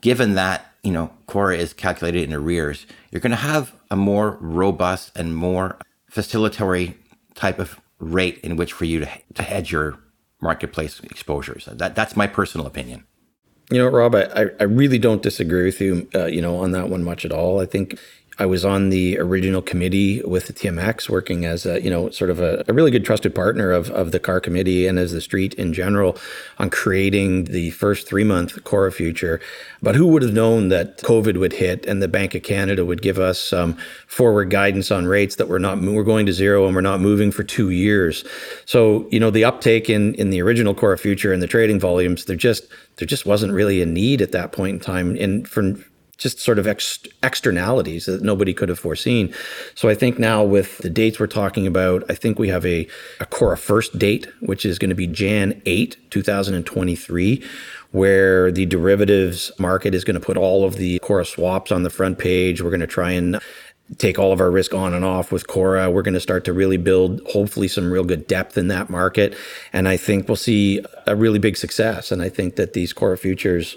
given 0.00 0.34
that, 0.34 0.72
you 0.82 0.92
know, 0.92 1.12
CORRA 1.26 1.58
is 1.58 1.72
calculated 1.72 2.22
in 2.22 2.32
arrears, 2.32 2.86
you're 3.10 3.20
going 3.20 3.30
to 3.32 3.36
have 3.36 3.74
a 3.90 3.96
more 3.96 4.38
robust 4.40 5.16
and 5.16 5.36
more 5.36 5.78
facilitatory 6.10 6.94
type 7.34 7.58
of 7.58 7.78
rate 7.98 8.38
in 8.38 8.56
which 8.56 8.72
for 8.72 8.84
you 8.84 9.00
to, 9.00 9.10
to 9.34 9.42
hedge 9.42 9.72
your 9.72 9.98
marketplace 10.40 11.00
exposures. 11.00 11.68
That, 11.70 11.94
that's 11.94 12.16
my 12.16 12.26
personal 12.26 12.66
opinion. 12.66 13.04
You 13.70 13.78
know, 13.78 13.88
Rob, 13.88 14.14
I, 14.14 14.50
I 14.60 14.64
really 14.64 14.98
don't 14.98 15.22
disagree 15.22 15.64
with 15.64 15.80
you, 15.80 16.08
uh, 16.14 16.26
you 16.26 16.42
know, 16.42 16.56
on 16.56 16.72
that 16.72 16.88
one 16.88 17.04
much 17.04 17.24
at 17.24 17.32
all. 17.32 17.60
I 17.60 17.66
think 17.66 17.98
I 18.42 18.46
was 18.46 18.64
on 18.64 18.90
the 18.90 19.20
original 19.20 19.62
committee 19.62 20.20
with 20.22 20.48
the 20.48 20.52
TMX, 20.52 21.08
working 21.08 21.44
as 21.44 21.64
a, 21.64 21.80
you 21.80 21.88
know, 21.88 22.10
sort 22.10 22.28
of 22.28 22.40
a, 22.40 22.64
a, 22.66 22.72
really 22.72 22.90
good 22.90 23.04
trusted 23.04 23.36
partner 23.36 23.70
of, 23.70 23.88
of 23.92 24.10
the 24.10 24.18
CARR 24.18 24.40
committee 24.40 24.88
and 24.88 24.98
as 24.98 25.12
the 25.12 25.20
street 25.20 25.54
in 25.54 25.72
general 25.72 26.18
on 26.58 26.68
creating 26.68 27.44
the 27.44 27.70
first 27.70 28.08
three 28.08 28.24
month 28.24 28.64
CORRA 28.64 28.90
future. 28.90 29.40
But 29.80 29.94
who 29.94 30.08
would 30.08 30.22
have 30.22 30.32
known 30.32 30.70
that 30.70 30.98
COVID 31.02 31.36
would 31.36 31.52
hit 31.52 31.86
and 31.86 32.02
the 32.02 32.08
Bank 32.08 32.34
of 32.34 32.42
Canada 32.42 32.84
would 32.84 33.00
give 33.00 33.20
us 33.20 33.38
some 33.38 33.76
forward 34.08 34.50
guidance 34.50 34.90
on 34.90 35.06
rates 35.06 35.36
that 35.36 35.48
we're 35.48 35.60
not, 35.60 35.80
we're 35.80 36.02
going 36.02 36.26
to 36.26 36.32
zero 36.32 36.66
and 36.66 36.74
we're 36.74 36.80
not 36.80 36.98
moving 36.98 37.30
for 37.30 37.44
two 37.44 37.70
years. 37.70 38.24
So, 38.66 39.08
you 39.12 39.20
know, 39.20 39.30
the 39.30 39.44
uptake 39.44 39.88
in, 39.88 40.16
in 40.16 40.30
the 40.30 40.42
original 40.42 40.74
CORRA 40.74 40.98
future 40.98 41.32
and 41.32 41.40
the 41.40 41.46
trading 41.46 41.78
volumes, 41.78 42.24
there 42.24 42.34
just, 42.34 42.66
there 42.96 43.06
just 43.06 43.24
wasn't 43.24 43.52
really 43.52 43.80
a 43.82 43.86
need 43.86 44.20
at 44.20 44.32
that 44.32 44.50
point 44.50 44.74
in 44.74 44.80
time. 44.80 45.16
And 45.20 45.46
for 45.46 45.76
just 46.22 46.38
sort 46.38 46.58
of 46.58 46.66
ex- 46.66 47.00
externalities 47.22 48.06
that 48.06 48.22
nobody 48.22 48.54
could 48.54 48.68
have 48.68 48.78
foreseen. 48.78 49.34
So 49.74 49.88
I 49.88 49.94
think 49.94 50.18
now 50.18 50.44
with 50.44 50.78
the 50.78 50.90
dates 50.90 51.18
we're 51.18 51.26
talking 51.26 51.66
about, 51.66 52.04
I 52.08 52.14
think 52.14 52.38
we 52.38 52.48
have 52.48 52.64
a, 52.64 52.86
a 53.20 53.26
CORRA 53.26 53.58
first 53.58 53.98
date, 53.98 54.26
which 54.40 54.64
is 54.64 54.78
going 54.78 54.90
to 54.90 54.94
be 54.94 55.06
Jan 55.06 55.60
8, 55.66 55.96
2023, 56.10 57.44
where 57.90 58.50
the 58.52 58.66
derivatives 58.66 59.50
market 59.58 59.94
is 59.94 60.04
going 60.04 60.18
to 60.18 60.24
put 60.24 60.36
all 60.36 60.64
of 60.64 60.76
the 60.76 60.98
CORRA 61.00 61.26
swaps 61.26 61.72
on 61.72 61.82
the 61.82 61.90
front 61.90 62.18
page. 62.18 62.62
We're 62.62 62.70
going 62.70 62.80
to 62.80 62.86
try 62.86 63.10
and 63.10 63.40
take 63.98 64.18
all 64.18 64.32
of 64.32 64.40
our 64.40 64.50
risk 64.50 64.74
on 64.74 64.94
and 64.94 65.04
off 65.04 65.32
with 65.32 65.46
CORRA. 65.46 65.90
We're 65.90 66.02
going 66.02 66.14
to 66.14 66.20
start 66.20 66.44
to 66.44 66.52
really 66.52 66.76
build, 66.76 67.20
hopefully, 67.26 67.68
some 67.68 67.92
real 67.92 68.04
good 68.04 68.26
depth 68.26 68.56
in 68.56 68.68
that 68.68 68.88
market. 68.88 69.36
And 69.72 69.88
I 69.88 69.96
think 69.96 70.28
we'll 70.28 70.36
see 70.36 70.82
a 71.06 71.14
really 71.14 71.38
big 71.38 71.56
success. 71.56 72.10
And 72.10 72.22
I 72.22 72.28
think 72.28 72.56
that 72.56 72.72
these 72.72 72.92
CORRA 72.92 73.18
futures 73.18 73.76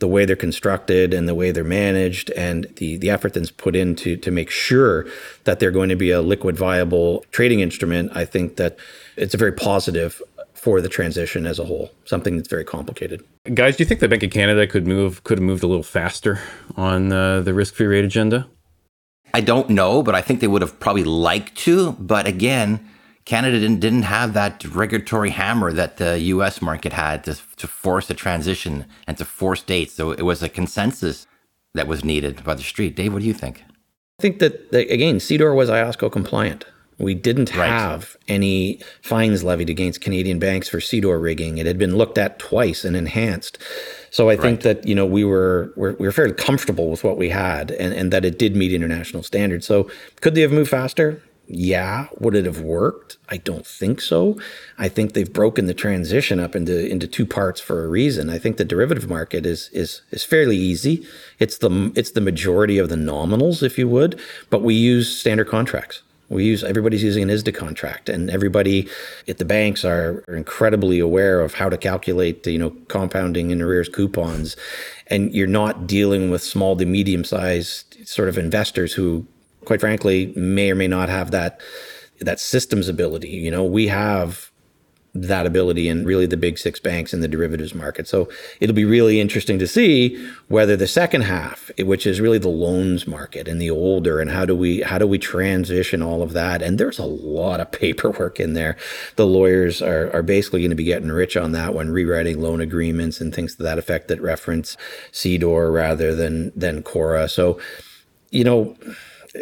the 0.00 0.08
way 0.08 0.24
they're 0.24 0.36
constructed 0.36 1.14
and 1.14 1.28
the 1.28 1.34
way 1.34 1.50
they're 1.50 1.64
managed 1.64 2.30
and 2.30 2.66
the, 2.76 2.96
the 2.96 3.10
effort 3.10 3.32
that's 3.34 3.50
put 3.50 3.76
into 3.76 4.16
to 4.16 4.30
make 4.30 4.50
sure 4.50 5.06
that 5.44 5.60
they're 5.60 5.70
going 5.70 5.88
to 5.88 5.96
be 5.96 6.10
a 6.10 6.20
liquid 6.20 6.56
viable 6.56 7.24
trading 7.30 7.60
instrument, 7.60 8.10
I 8.14 8.24
think 8.24 8.56
that 8.56 8.76
it's 9.16 9.34
a 9.34 9.36
very 9.36 9.52
positive 9.52 10.20
for 10.54 10.80
the 10.80 10.88
transition 10.88 11.46
as 11.46 11.58
a 11.58 11.64
whole, 11.64 11.90
something 12.06 12.36
that's 12.36 12.48
very 12.48 12.64
complicated. 12.64 13.22
Guys, 13.52 13.76
do 13.76 13.82
you 13.82 13.86
think 13.86 14.00
the 14.00 14.08
Bank 14.08 14.22
of 14.22 14.30
Canada 14.30 14.66
could 14.66 14.86
move 14.86 15.22
could 15.22 15.38
have 15.38 15.44
moved 15.44 15.62
a 15.62 15.66
little 15.66 15.82
faster 15.82 16.40
on 16.76 17.12
uh, 17.12 17.40
the 17.42 17.52
risk-free 17.52 17.86
rate 17.86 18.04
agenda? 18.04 18.46
I 19.34 19.40
don't 19.40 19.68
know, 19.68 20.02
but 20.02 20.14
I 20.14 20.22
think 20.22 20.40
they 20.40 20.46
would 20.46 20.62
have 20.62 20.80
probably 20.80 21.04
liked 21.04 21.56
to. 21.58 21.92
But 21.92 22.26
again, 22.26 22.88
Canada 23.24 23.58
didn't, 23.58 23.80
didn't 23.80 24.02
have 24.02 24.34
that 24.34 24.64
regulatory 24.66 25.30
hammer 25.30 25.72
that 25.72 25.96
the 25.96 26.18
US 26.20 26.60
market 26.60 26.92
had 26.92 27.24
to, 27.24 27.38
to 27.56 27.66
force 27.66 28.10
a 28.10 28.14
transition 28.14 28.84
and 29.06 29.16
to 29.16 29.24
force 29.24 29.62
dates. 29.62 29.94
So 29.94 30.10
it 30.10 30.22
was 30.22 30.42
a 30.42 30.48
consensus 30.48 31.26
that 31.74 31.86
was 31.86 32.04
needed 32.04 32.44
by 32.44 32.54
the 32.54 32.62
street. 32.62 32.96
Dave, 32.96 33.12
what 33.12 33.22
do 33.22 33.28
you 33.28 33.34
think? 33.34 33.64
I 34.18 34.22
think 34.22 34.38
that, 34.38 34.72
again, 34.72 35.16
CDOR 35.16 35.56
was 35.56 35.70
IOSCO 35.70 36.12
compliant. 36.12 36.66
We 36.98 37.14
didn't 37.14 37.54
right. 37.56 37.66
have 37.66 38.16
any 38.28 38.80
fines 39.02 39.42
levied 39.42 39.68
against 39.68 40.00
Canadian 40.00 40.38
banks 40.38 40.68
for 40.68 40.78
CDOR 40.78 41.20
rigging. 41.20 41.58
It 41.58 41.66
had 41.66 41.78
been 41.78 41.96
looked 41.96 42.18
at 42.18 42.38
twice 42.38 42.84
and 42.84 42.94
enhanced. 42.94 43.58
So 44.10 44.30
I 44.30 44.36
think 44.36 44.64
right. 44.64 44.76
that 44.76 44.86
you 44.86 44.94
know 44.94 45.04
we 45.04 45.24
were, 45.24 45.72
were 45.74 45.96
we 45.98 46.06
were 46.06 46.12
fairly 46.12 46.34
comfortable 46.34 46.88
with 46.90 47.02
what 47.02 47.16
we 47.16 47.30
had 47.30 47.72
and, 47.72 47.92
and 47.92 48.12
that 48.12 48.24
it 48.24 48.38
did 48.38 48.54
meet 48.54 48.72
international 48.72 49.24
standards. 49.24 49.66
So 49.66 49.90
could 50.20 50.36
they 50.36 50.42
have 50.42 50.52
moved 50.52 50.70
faster? 50.70 51.20
Yeah, 51.46 52.08
would 52.18 52.34
it 52.34 52.46
have 52.46 52.60
worked? 52.60 53.18
I 53.28 53.36
don't 53.36 53.66
think 53.66 54.00
so. 54.00 54.38
I 54.78 54.88
think 54.88 55.12
they've 55.12 55.32
broken 55.32 55.66
the 55.66 55.74
transition 55.74 56.40
up 56.40 56.56
into 56.56 56.90
into 56.90 57.06
two 57.06 57.26
parts 57.26 57.60
for 57.60 57.84
a 57.84 57.88
reason. 57.88 58.30
I 58.30 58.38
think 58.38 58.56
the 58.56 58.64
derivative 58.64 59.08
market 59.08 59.44
is 59.44 59.68
is 59.72 60.02
is 60.10 60.24
fairly 60.24 60.56
easy. 60.56 61.06
It's 61.38 61.58
the 61.58 61.92
it's 61.94 62.12
the 62.12 62.20
majority 62.20 62.78
of 62.78 62.88
the 62.88 62.96
nominals, 62.96 63.62
if 63.62 63.78
you 63.78 63.88
would, 63.88 64.18
but 64.48 64.62
we 64.62 64.74
use 64.74 65.14
standard 65.14 65.48
contracts. 65.48 66.02
We 66.30 66.44
use 66.44 66.64
everybody's 66.64 67.02
using 67.02 67.22
an 67.22 67.28
ISDA 67.28 67.54
contract, 67.54 68.08
and 68.08 68.30
everybody 68.30 68.88
at 69.28 69.36
the 69.36 69.44
banks 69.44 69.84
are, 69.84 70.24
are 70.26 70.34
incredibly 70.34 70.98
aware 70.98 71.40
of 71.40 71.54
how 71.54 71.68
to 71.68 71.76
calculate, 71.76 72.46
you 72.46 72.58
know, 72.58 72.70
compounding 72.88 73.50
in 73.50 73.60
arrears 73.60 73.90
coupons, 73.90 74.56
and 75.08 75.32
you're 75.34 75.46
not 75.46 75.86
dealing 75.86 76.30
with 76.30 76.42
small 76.42 76.76
to 76.76 76.86
medium 76.86 77.24
sized 77.24 78.08
sort 78.08 78.30
of 78.30 78.38
investors 78.38 78.94
who 78.94 79.26
quite 79.64 79.80
frankly, 79.80 80.32
may 80.36 80.70
or 80.70 80.74
may 80.74 80.88
not 80.88 81.08
have 81.08 81.30
that 81.30 81.60
that 82.20 82.40
systems 82.40 82.88
ability. 82.88 83.28
You 83.28 83.50
know, 83.50 83.64
we 83.64 83.88
have 83.88 84.50
that 85.16 85.46
ability 85.46 85.88
in 85.88 86.04
really 86.04 86.26
the 86.26 86.36
big 86.36 86.58
six 86.58 86.80
banks 86.80 87.14
in 87.14 87.20
the 87.20 87.28
derivatives 87.28 87.72
market. 87.72 88.08
So 88.08 88.28
it'll 88.58 88.74
be 88.74 88.84
really 88.84 89.20
interesting 89.20 89.60
to 89.60 89.66
see 89.66 90.16
whether 90.48 90.76
the 90.76 90.88
second 90.88 91.22
half, 91.22 91.70
which 91.78 92.04
is 92.04 92.20
really 92.20 92.38
the 92.38 92.48
loans 92.48 93.06
market 93.06 93.46
and 93.46 93.62
the 93.62 93.70
older, 93.70 94.18
and 94.18 94.28
how 94.30 94.44
do 94.44 94.56
we 94.56 94.82
how 94.82 94.98
do 94.98 95.06
we 95.06 95.18
transition 95.18 96.02
all 96.02 96.20
of 96.20 96.32
that? 96.32 96.62
And 96.62 96.78
there's 96.78 96.98
a 96.98 97.06
lot 97.06 97.60
of 97.60 97.70
paperwork 97.80 98.40
in 98.40 98.54
there. 98.54 98.76
The 99.14 99.26
lawyers 99.26 99.80
are 99.80 100.12
are 100.12 100.22
basically 100.22 100.62
going 100.62 100.70
to 100.70 100.76
be 100.76 100.84
getting 100.84 101.12
rich 101.12 101.36
on 101.36 101.52
that 101.52 101.74
one, 101.74 101.90
rewriting 101.90 102.40
loan 102.40 102.60
agreements 102.60 103.20
and 103.20 103.32
things 103.32 103.54
to 103.54 103.62
that 103.62 103.78
effect 103.78 104.08
that 104.08 104.20
reference 104.20 104.76
CDOR 105.12 105.72
rather 105.72 106.14
than 106.14 106.50
than 106.56 106.82
CORRA. 106.82 107.28
So, 107.28 107.60
you 108.30 108.42
know 108.42 108.76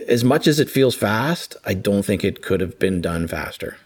as 0.08 0.24
much 0.24 0.46
as 0.46 0.58
it 0.58 0.70
feels 0.70 0.94
fast, 0.94 1.56
I 1.64 1.74
don't 1.74 2.02
think 2.02 2.24
it 2.24 2.42
could 2.42 2.60
have 2.60 2.78
been 2.78 3.00
done 3.00 3.28
faster. 3.28 3.76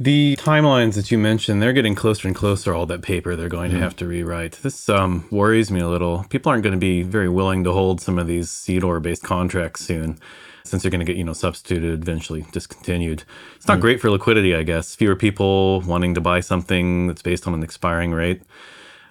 The 0.00 0.36
timelines 0.36 0.94
that 0.94 1.10
you 1.10 1.18
mentioned, 1.18 1.62
they're 1.62 1.72
getting 1.72 1.94
closer 1.94 2.26
and 2.26 2.34
closer, 2.34 2.74
all 2.74 2.86
that 2.86 3.02
paper 3.02 3.36
they're 3.36 3.48
going 3.48 3.70
mm-hmm. 3.70 3.78
to 3.78 3.84
have 3.84 3.96
to 3.96 4.06
rewrite. 4.06 4.52
This 4.62 4.88
um, 4.88 5.28
worries 5.30 5.70
me 5.70 5.80
a 5.80 5.88
little. 5.88 6.24
People 6.28 6.50
aren't 6.50 6.64
going 6.64 6.74
to 6.74 6.78
be 6.78 7.02
very 7.02 7.28
willing 7.28 7.62
to 7.64 7.72
hold 7.72 8.00
some 8.00 8.18
of 8.18 8.26
these 8.26 8.48
CDOR 8.48 9.00
based 9.00 9.22
contracts 9.22 9.84
soon 9.84 10.18
since 10.64 10.82
they're 10.82 10.90
going 10.90 11.00
to 11.00 11.04
get, 11.04 11.16
you 11.16 11.24
know, 11.24 11.32
substituted, 11.32 12.02
eventually 12.02 12.46
discontinued. 12.52 13.24
It's 13.56 13.68
not 13.68 13.74
mm-hmm. 13.74 13.82
great 13.82 14.00
for 14.00 14.10
liquidity, 14.10 14.54
I 14.54 14.62
guess. 14.62 14.94
Fewer 14.94 15.16
people 15.16 15.82
wanting 15.82 16.14
to 16.14 16.20
buy 16.20 16.40
something 16.40 17.06
that's 17.06 17.22
based 17.22 17.46
on 17.46 17.54
an 17.54 17.62
expiring 17.62 18.12
rate. 18.12 18.42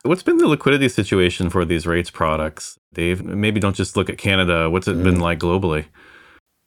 What's 0.03 0.23
been 0.23 0.37
the 0.37 0.47
liquidity 0.47 0.89
situation 0.89 1.49
for 1.49 1.63
these 1.63 1.85
rates 1.85 2.09
products? 2.09 2.79
Dave, 2.93 3.23
maybe 3.23 3.59
don't 3.59 3.75
just 3.75 3.95
look 3.95 4.09
at 4.09 4.17
Canada. 4.17 4.69
What's 4.69 4.87
it 4.87 4.95
mm-hmm. 4.95 5.03
been 5.03 5.19
like 5.19 5.39
globally? 5.39 5.85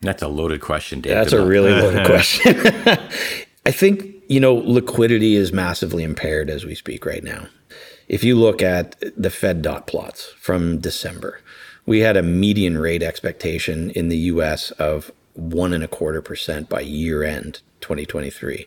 That's 0.05 0.23
a 0.23 0.29
loaded 0.29 0.61
question, 0.61 1.01
Dave. 1.01 1.15
That's 1.15 1.33
a 1.33 1.45
really 1.45 1.73
loaded 1.73 2.07
question. 2.07 2.57
I 3.67 3.71
think, 3.71 4.07
you 4.29 4.41
know, 4.41 4.55
liquidity 4.55 5.37
is 5.37 5.53
massively 5.53 6.05
impaired 6.05 6.51
as 6.51 6.65
we 6.65 6.75
speak 6.75 7.07
right 7.07 7.25
now. 7.25 7.47
If 8.09 8.23
you 8.23 8.37
look 8.37 8.63
at 8.63 8.97
the 9.17 9.31
Fed 9.31 9.63
dot 9.63 9.87
plots 9.87 10.35
from 10.39 10.79
December, 10.79 11.41
we 11.87 12.01
had 12.01 12.17
a 12.17 12.23
median 12.23 12.79
rate 12.79 13.03
expectation 13.03 13.91
in 13.91 14.09
the 14.09 14.19
US 14.19 14.71
of 14.73 15.11
one 15.35 15.73
and 15.73 15.83
a 15.83 15.89
quarter 15.89 16.23
percent 16.23 16.69
by 16.69 16.81
year 16.81 17.25
end 17.25 17.61
2023. 17.81 18.67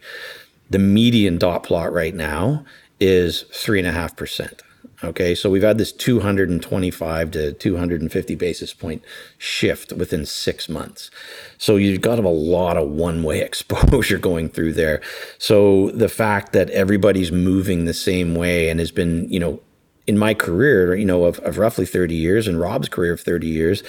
The 0.69 0.79
median 0.79 1.37
dot 1.37 1.63
plot 1.63 1.93
right 1.93 2.13
now 2.13 2.65
is 2.99 3.43
three 3.53 3.79
and 3.79 3.87
a 3.87 3.91
half 3.91 4.15
percent. 4.15 4.61
Okay, 5.03 5.35
so 5.35 5.51
we've 5.51 5.61
had 5.61 5.77
this 5.77 5.91
225 5.91 7.31
to 7.31 7.53
250 7.53 8.35
basis 8.35 8.73
point 8.73 9.03
shift 9.37 9.93
within 9.93 10.25
six 10.25 10.67
months. 10.67 11.11
So 11.59 11.75
you've 11.75 12.01
got 12.01 12.17
a 12.17 12.27
lot 12.27 12.77
of 12.77 12.89
one 12.89 13.21
way 13.21 13.41
exposure 13.41 14.17
going 14.17 14.49
through 14.49 14.73
there. 14.73 15.01
So 15.37 15.91
the 15.91 16.09
fact 16.09 16.51
that 16.53 16.71
everybody's 16.71 17.31
moving 17.31 17.85
the 17.85 17.93
same 17.93 18.33
way 18.33 18.69
and 18.69 18.79
has 18.79 18.91
been, 18.91 19.29
you 19.29 19.39
know, 19.39 19.61
in 20.07 20.17
my 20.17 20.33
career, 20.33 20.95
you 20.95 21.05
know, 21.05 21.25
of, 21.25 21.37
of 21.39 21.57
roughly 21.57 21.85
30 21.85 22.15
years 22.15 22.47
and 22.47 22.59
Rob's 22.59 22.89
career 22.89 23.13
of 23.13 23.21
30 23.21 23.45
years, 23.45 23.83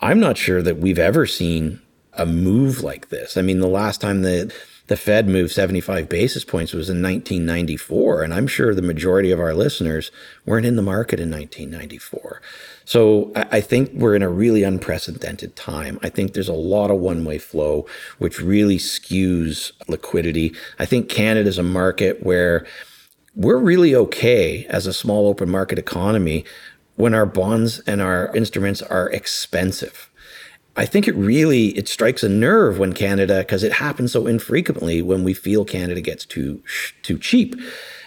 I'm 0.00 0.20
not 0.20 0.36
sure 0.36 0.60
that 0.60 0.78
we've 0.78 0.98
ever 0.98 1.24
seen 1.24 1.80
a 2.14 2.26
move 2.26 2.82
like 2.82 3.08
this. 3.08 3.38
I 3.38 3.42
mean, 3.42 3.60
the 3.60 3.68
last 3.68 4.00
time 4.00 4.22
that 4.22 4.52
the 4.88 4.96
Fed 4.96 5.28
moved 5.28 5.52
75 5.52 6.08
basis 6.08 6.44
points 6.44 6.72
was 6.72 6.90
in 6.90 7.02
1994. 7.02 8.22
And 8.22 8.34
I'm 8.34 8.46
sure 8.46 8.74
the 8.74 8.82
majority 8.82 9.30
of 9.30 9.40
our 9.40 9.54
listeners 9.54 10.10
weren't 10.44 10.66
in 10.66 10.76
the 10.76 10.82
market 10.82 11.20
in 11.20 11.30
1994. 11.30 12.42
So 12.84 13.32
I 13.34 13.60
think 13.60 13.90
we're 13.94 14.16
in 14.16 14.22
a 14.22 14.28
really 14.28 14.64
unprecedented 14.64 15.54
time. 15.54 15.98
I 16.02 16.08
think 16.08 16.32
there's 16.32 16.48
a 16.48 16.52
lot 16.52 16.90
of 16.90 16.98
one 16.98 17.24
way 17.24 17.38
flow, 17.38 17.86
which 18.18 18.40
really 18.40 18.78
skews 18.78 19.72
liquidity. 19.88 20.54
I 20.78 20.86
think 20.86 21.08
Canada 21.08 21.48
is 21.48 21.58
a 21.58 21.62
market 21.62 22.22
where 22.22 22.66
we're 23.34 23.58
really 23.58 23.94
okay 23.94 24.66
as 24.66 24.86
a 24.86 24.92
small 24.92 25.28
open 25.28 25.48
market 25.48 25.78
economy 25.78 26.44
when 26.96 27.14
our 27.14 27.26
bonds 27.26 27.78
and 27.80 28.02
our 28.02 28.34
instruments 28.36 28.82
are 28.82 29.08
expensive. 29.10 30.10
I 30.74 30.86
think 30.86 31.06
it 31.06 31.14
really 31.14 31.68
it 31.76 31.86
strikes 31.86 32.22
a 32.22 32.28
nerve 32.28 32.78
when 32.78 32.94
Canada 32.94 33.38
because 33.38 33.62
it 33.62 33.74
happens 33.74 34.12
so 34.12 34.26
infrequently 34.26 35.02
when 35.02 35.22
we 35.22 35.34
feel 35.34 35.64
Canada 35.64 36.00
gets 36.00 36.24
too 36.24 36.62
too 37.02 37.18
cheap. 37.18 37.54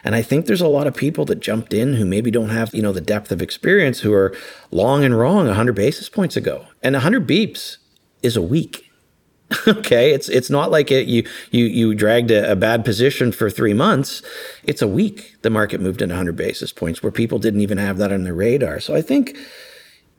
And 0.03 0.15
I 0.15 0.21
think 0.21 0.45
there's 0.45 0.61
a 0.61 0.67
lot 0.67 0.87
of 0.87 0.95
people 0.95 1.25
that 1.25 1.39
jumped 1.39 1.73
in 1.73 1.95
who 1.95 2.05
maybe 2.05 2.31
don't 2.31 2.49
have, 2.49 2.73
you 2.73 2.81
know, 2.81 2.91
the 2.91 3.01
depth 3.01 3.31
of 3.31 3.41
experience 3.41 3.99
who 3.99 4.13
are 4.13 4.35
long 4.71 5.03
and 5.03 5.17
wrong 5.17 5.47
100 5.47 5.73
basis 5.73 6.09
points 6.09 6.35
ago. 6.35 6.67
And 6.83 6.93
100 6.93 7.27
beeps 7.27 7.77
is 8.21 8.35
a 8.35 8.41
week. 8.41 8.91
okay, 9.67 10.11
it's 10.11 10.27
it's 10.27 10.49
not 10.49 10.71
like 10.71 10.89
it 10.89 11.07
you 11.07 11.23
you 11.51 11.65
you 11.65 11.93
dragged 11.93 12.31
a, 12.31 12.51
a, 12.51 12.55
bad 12.55 12.83
position 12.83 13.31
for 13.31 13.51
3 13.51 13.75
months. 13.75 14.23
It's 14.63 14.81
a 14.81 14.87
week 14.87 15.35
the 15.43 15.51
market 15.51 15.79
moved 15.81 16.01
in 16.01 16.09
100 16.09 16.35
basis 16.35 16.73
points 16.73 17.03
where 17.03 17.11
people 17.11 17.37
didn't 17.37 17.61
even 17.61 17.77
have 17.77 17.99
that 17.99 18.11
on 18.11 18.23
their 18.23 18.33
radar. 18.33 18.79
So 18.79 18.95
I 18.95 19.03
think 19.03 19.37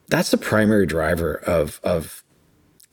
that's 0.07 0.31
the 0.31 0.37
primary 0.37 0.87
driver 0.87 1.35
of 1.35 1.81
of 1.83 2.23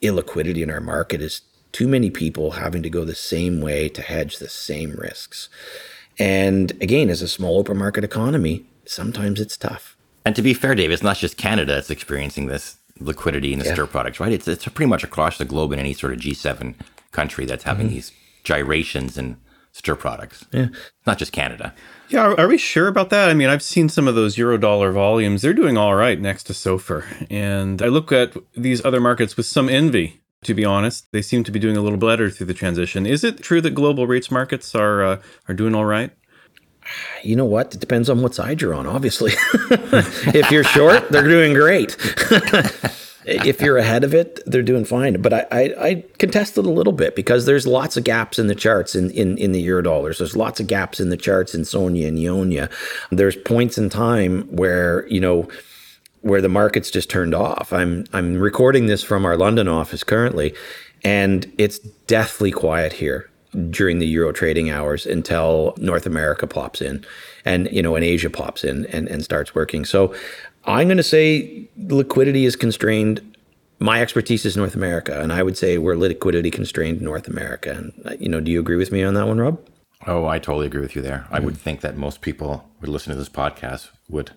illiquidity 0.04 0.62
in 0.62 0.70
our 0.70 0.80
market 0.80 1.20
is 1.20 1.42
too 1.72 1.88
many 1.88 2.10
people 2.10 2.52
having 2.52 2.82
to 2.82 2.90
go 2.90 3.04
the 3.04 3.14
same 3.14 3.60
way 3.60 3.88
to 3.88 4.02
hedge 4.02 4.38
the 4.38 4.48
same 4.48 4.92
risks. 4.92 5.48
And 6.18 6.70
again, 6.80 7.10
as 7.10 7.20
a 7.20 7.28
small 7.28 7.58
open 7.58 7.76
market 7.76 8.04
economy, 8.04 8.64
sometimes 8.86 9.40
it's 9.40 9.56
tough. 9.56 9.96
And 10.24 10.36
to 10.36 10.42
be 10.42 10.54
fair, 10.54 10.74
Dave, 10.74 10.90
it's 10.90 11.02
not 11.02 11.16
just 11.16 11.36
Canada 11.36 11.74
that's 11.74 11.90
experiencing 11.90 12.46
this 12.46 12.76
liquidity 13.00 13.52
in 13.52 13.58
the 13.58 13.64
yeah. 13.64 13.74
stir 13.74 13.86
products, 13.86 14.20
right? 14.20 14.32
It's, 14.32 14.46
it's 14.46 14.64
pretty 14.68 14.88
much 14.88 15.02
across 15.02 15.38
the 15.38 15.44
globe 15.44 15.72
in 15.72 15.78
any 15.78 15.92
sort 15.92 16.12
of 16.12 16.20
G7 16.20 16.76
country 17.10 17.44
that's 17.44 17.64
having 17.64 17.86
mm-hmm. 17.86 17.96
these 17.96 18.12
gyrations 18.44 19.18
in 19.18 19.36
stir 19.72 19.96
products. 19.96 20.44
Yeah. 20.52 20.68
Not 21.06 21.18
just 21.18 21.32
Canada. 21.32 21.74
Yeah, 22.08 22.20
are, 22.20 22.40
are, 22.40 22.48
we 22.48 22.58
sure 22.58 22.88
about 22.88 23.10
that? 23.10 23.30
I 23.30 23.34
mean, 23.34 23.48
I've 23.48 23.62
seen 23.62 23.88
some 23.88 24.06
of 24.06 24.14
those 24.14 24.36
euro 24.36 24.58
dollar 24.58 24.92
volumes. 24.92 25.42
They're 25.42 25.54
doing 25.54 25.76
all 25.76 25.94
right 25.94 26.20
next 26.20 26.44
to 26.44 26.52
SOFR. 26.52 27.26
And 27.30 27.80
I 27.80 27.86
look 27.86 28.12
at 28.12 28.36
these 28.54 28.84
other 28.84 29.00
markets 29.00 29.36
with 29.36 29.46
some 29.46 29.68
envy, 29.68 30.20
to 30.44 30.54
be 30.54 30.64
honest. 30.64 31.10
They 31.12 31.22
seem 31.22 31.44
to 31.44 31.50
be 31.50 31.58
doing 31.58 31.76
a 31.76 31.80
little 31.80 31.98
better 31.98 32.30
through 32.30 32.46
the 32.46 32.54
transition. 32.54 33.06
Is 33.06 33.24
it 33.24 33.42
true 33.42 33.60
that 33.62 33.70
global 33.70 34.06
rates 34.06 34.30
markets 34.30 34.74
are 34.74 35.02
uh, 35.02 35.22
are 35.48 35.54
doing 35.54 35.74
all 35.74 35.86
right? 35.86 36.10
You 37.22 37.36
know 37.36 37.46
what? 37.46 37.74
It 37.74 37.80
depends 37.80 38.10
on 38.10 38.20
what 38.20 38.34
side 38.34 38.60
you're 38.60 38.74
on, 38.74 38.86
obviously. 38.86 39.32
if 39.64 40.50
you're 40.50 40.64
short, 40.64 41.08
they're 41.08 41.22
doing 41.22 41.54
great. 41.54 41.96
if 43.46 43.60
you're 43.60 43.78
ahead 43.78 44.04
of 44.04 44.14
it, 44.14 44.40
they're 44.46 44.62
doing 44.62 44.84
fine. 44.84 45.20
But 45.20 45.32
I, 45.32 45.46
I, 45.50 45.60
I, 45.78 46.04
contest 46.18 46.58
it 46.58 46.66
a 46.66 46.70
little 46.70 46.92
bit 46.92 47.16
because 47.16 47.46
there's 47.46 47.66
lots 47.66 47.96
of 47.96 48.04
gaps 48.04 48.38
in 48.38 48.46
the 48.46 48.54
charts 48.54 48.94
in, 48.94 49.10
in, 49.10 49.38
in 49.38 49.52
the 49.52 49.60
euro 49.60 49.82
dollars. 49.82 50.18
There's 50.18 50.36
lots 50.36 50.60
of 50.60 50.66
gaps 50.66 51.00
in 51.00 51.10
the 51.10 51.16
charts 51.16 51.54
in 51.54 51.64
Sonia 51.64 52.08
and 52.08 52.18
Ionia. 52.18 52.68
There's 53.10 53.36
points 53.36 53.78
in 53.78 53.88
time 53.88 54.42
where, 54.48 55.06
you 55.08 55.20
know, 55.20 55.48
where 56.20 56.40
the 56.40 56.48
market's 56.48 56.90
just 56.90 57.10
turned 57.10 57.34
off. 57.34 57.72
I'm 57.72 58.06
I'm 58.14 58.36
recording 58.38 58.86
this 58.86 59.02
from 59.02 59.26
our 59.26 59.36
London 59.36 59.68
office 59.68 60.02
currently, 60.02 60.54
and 61.04 61.50
it's 61.58 61.78
deathly 61.78 62.50
quiet 62.50 62.94
here 62.94 63.28
during 63.70 63.98
the 63.98 64.06
euro 64.06 64.32
trading 64.32 64.70
hours 64.70 65.06
until 65.06 65.74
North 65.76 66.06
America 66.06 66.46
pops 66.46 66.80
in 66.80 67.04
and 67.44 67.68
you 67.70 67.82
know 67.82 67.94
and 67.94 68.04
Asia 68.04 68.30
pops 68.30 68.64
in 68.64 68.86
and, 68.86 69.06
and 69.08 69.22
starts 69.22 69.54
working. 69.54 69.84
So 69.84 70.14
I'm 70.66 70.88
going 70.88 70.96
to 70.96 71.02
say 71.02 71.68
liquidity 71.76 72.44
is 72.44 72.56
constrained. 72.56 73.36
My 73.80 74.00
expertise 74.00 74.44
is 74.44 74.56
North 74.56 74.74
America, 74.74 75.20
and 75.20 75.32
I 75.32 75.42
would 75.42 75.58
say 75.58 75.78
we're 75.78 75.96
liquidity 75.96 76.50
constrained 76.50 77.00
North 77.00 77.28
America. 77.28 77.70
And 77.70 78.20
you 78.20 78.28
know, 78.28 78.40
do 78.40 78.50
you 78.50 78.60
agree 78.60 78.76
with 78.76 78.92
me 78.92 79.02
on 79.02 79.14
that 79.14 79.26
one, 79.26 79.38
Rob? 79.38 79.60
Oh, 80.06 80.26
I 80.26 80.38
totally 80.38 80.66
agree 80.66 80.80
with 80.80 80.94
you 80.94 81.02
there. 81.02 81.26
I 81.30 81.40
would 81.40 81.56
think 81.56 81.80
that 81.80 81.96
most 81.96 82.20
people 82.20 82.68
who 82.80 82.88
listen 82.88 83.12
to 83.12 83.18
this 83.18 83.28
podcast 83.28 83.90
would 84.08 84.32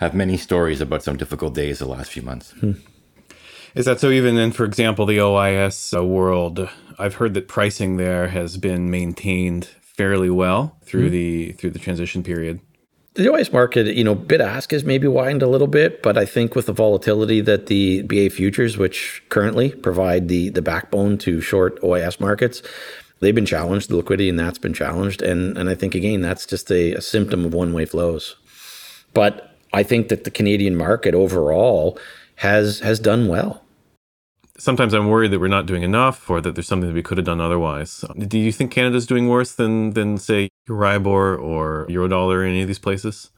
have 0.00 0.14
many 0.14 0.36
stories 0.36 0.80
about 0.80 1.02
some 1.02 1.16
difficult 1.16 1.54
days 1.54 1.78
the 1.78 1.86
last 1.86 2.10
few 2.10 2.22
months. 2.22 2.52
Hmm. 2.52 2.72
Is 3.74 3.84
that 3.84 4.00
so? 4.00 4.10
Even 4.10 4.36
in, 4.38 4.52
for 4.52 4.64
example, 4.64 5.06
the 5.06 5.18
OIS 5.18 5.96
uh, 5.96 6.04
world, 6.04 6.68
I've 6.98 7.14
heard 7.14 7.34
that 7.34 7.48
pricing 7.48 7.96
there 7.96 8.28
has 8.28 8.56
been 8.56 8.90
maintained 8.90 9.66
fairly 9.80 10.30
well 10.30 10.78
through 10.84 11.06
hmm. 11.06 11.12
the 11.12 11.52
through 11.52 11.70
the 11.70 11.78
transition 11.78 12.22
period 12.22 12.60
the 13.18 13.24
OIS 13.24 13.52
market, 13.52 13.96
you 13.96 14.04
know, 14.04 14.14
bid 14.14 14.40
ask 14.40 14.70
has 14.70 14.84
maybe 14.84 15.08
widened 15.08 15.42
a 15.42 15.48
little 15.48 15.66
bit, 15.66 16.04
but 16.04 16.16
I 16.16 16.24
think 16.24 16.54
with 16.54 16.66
the 16.66 16.72
volatility 16.72 17.40
that 17.40 17.66
the 17.66 18.02
BA 18.02 18.30
futures, 18.30 18.78
which 18.78 19.24
currently 19.28 19.70
provide 19.72 20.28
the 20.28 20.50
the 20.50 20.62
backbone 20.62 21.18
to 21.18 21.40
short 21.40 21.82
OIS 21.82 22.20
markets, 22.20 22.62
they've 23.18 23.34
been 23.34 23.44
challenged. 23.44 23.90
The 23.90 23.96
liquidity 23.96 24.28
in 24.28 24.36
that's 24.36 24.58
been 24.58 24.72
challenged, 24.72 25.20
and 25.20 25.58
and 25.58 25.68
I 25.68 25.74
think 25.74 25.96
again 25.96 26.20
that's 26.20 26.46
just 26.46 26.70
a, 26.70 26.92
a 26.92 27.00
symptom 27.00 27.44
of 27.44 27.52
one 27.52 27.72
way 27.72 27.86
flows. 27.86 28.36
But 29.14 29.52
I 29.72 29.82
think 29.82 30.10
that 30.10 30.22
the 30.22 30.30
Canadian 30.30 30.76
market 30.76 31.12
overall 31.12 31.98
has 32.36 32.78
has 32.80 33.00
done 33.00 33.26
well 33.26 33.64
sometimes 34.58 34.92
I'm 34.92 35.08
worried 35.08 35.30
that 35.30 35.40
we're 35.40 35.48
not 35.48 35.66
doing 35.66 35.82
enough 35.82 36.28
or 36.28 36.40
that 36.40 36.54
there's 36.54 36.66
something 36.66 36.88
that 36.88 36.94
we 36.94 37.02
could 37.02 37.18
have 37.18 37.26
done 37.26 37.40
otherwise. 37.40 38.04
Do 38.16 38.38
you 38.38 38.52
think 38.52 38.70
Canada's 38.70 39.06
doing 39.06 39.28
worse 39.28 39.54
than 39.54 39.92
than 39.92 40.18
say 40.18 40.50
Euribor 40.68 41.40
or 41.40 41.86
Eurodollar 41.88 42.44
in 42.44 42.50
any 42.50 42.62
of 42.62 42.68
these 42.68 42.78
places? 42.78 43.30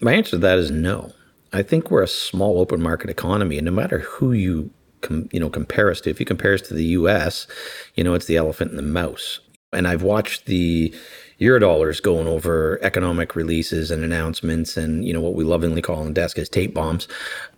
My 0.00 0.14
answer 0.14 0.32
to 0.32 0.38
that 0.38 0.58
is 0.58 0.70
no. 0.70 1.12
I 1.52 1.62
think 1.62 1.90
we're 1.90 2.02
a 2.02 2.08
small 2.08 2.60
open 2.60 2.82
market 2.82 3.08
economy, 3.08 3.56
and 3.56 3.64
no 3.64 3.70
matter 3.70 4.00
who 4.00 4.32
you 4.32 4.70
com- 5.00 5.28
you 5.32 5.40
know 5.40 5.50
compare 5.50 5.90
us 5.90 6.00
to, 6.02 6.10
if 6.10 6.18
you 6.20 6.26
compare 6.26 6.54
us 6.54 6.62
to 6.62 6.74
the 6.74 6.84
U.S., 6.84 7.46
you 7.94 8.04
know 8.04 8.14
it's 8.14 8.26
the 8.26 8.36
elephant 8.36 8.70
and 8.70 8.78
the 8.78 8.82
mouse. 8.82 9.40
And 9.72 9.86
I've 9.86 10.02
watched 10.02 10.46
the 10.46 10.94
Eurodollars 11.40 12.02
going 12.02 12.26
over 12.26 12.78
economic 12.82 13.36
releases 13.36 13.90
and 13.90 14.02
announcements 14.02 14.74
and, 14.74 15.04
you 15.04 15.12
know, 15.12 15.20
what 15.20 15.34
we 15.34 15.44
lovingly 15.44 15.82
call 15.82 15.98
on 15.98 16.14
desk 16.14 16.38
as 16.38 16.48
tape 16.48 16.72
bombs. 16.72 17.06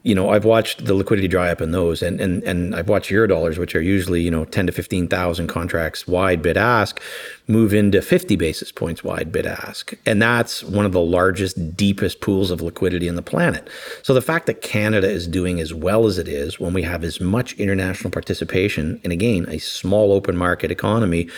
You 0.03 0.17
know, 0.17 0.31
I've 0.31 0.45
watched 0.45 0.87
the 0.87 0.95
liquidity 0.95 1.29
dry 1.29 1.51
up 1.51 1.61
in 1.61 1.71
those 1.71 2.03
and, 2.03 2.21
and, 2.21 2.43
and 2.43 2.75
I've 2.75 2.89
watched 2.89 3.09
Eurodollars, 3.11 3.57
which 3.57 3.77
are 3.77 3.81
usually, 3.81 4.21
you 4.21 4.33
know, 4.33 4.45
10 4.47 4.67
to 4.67 4.73
15,000 4.73 5.47
contracts 5.47 6.09
wide 6.09 6.43
bid 6.43 6.57
ask, 6.57 7.01
move 7.47 7.73
into 7.73 8.03
50 8.03 8.35
basis 8.35 8.73
points 8.73 9.05
wide 9.05 9.31
bid 9.31 9.47
ask. 9.47 9.95
And 10.05 10.21
that's 10.21 10.65
one 10.65 10.85
of 10.85 10.91
the 10.91 11.01
largest, 11.01 11.77
deepest 11.77 12.21
pools 12.21 12.51
of 12.51 12.61
liquidity 12.61 13.07
in 13.07 13.15
the 13.15 13.23
planet. 13.23 13.69
So 14.03 14.13
the 14.13 14.23
fact 14.23 14.47
that 14.47 14.61
Canada 14.61 15.09
is 15.09 15.29
doing 15.29 15.61
as 15.61 15.73
well 15.73 16.07
as 16.07 16.19
it 16.19 16.27
is 16.27 16.59
when 16.59 16.73
we 16.73 16.83
have 16.83 17.05
as 17.05 17.21
much 17.21 17.53
international 17.53 18.11
participation 18.11 19.01
and 19.05 19.13
again, 19.13 19.47
a 19.49 19.59
small 19.59 20.13
open 20.13 20.37
market 20.37 20.73
economy 20.73 21.29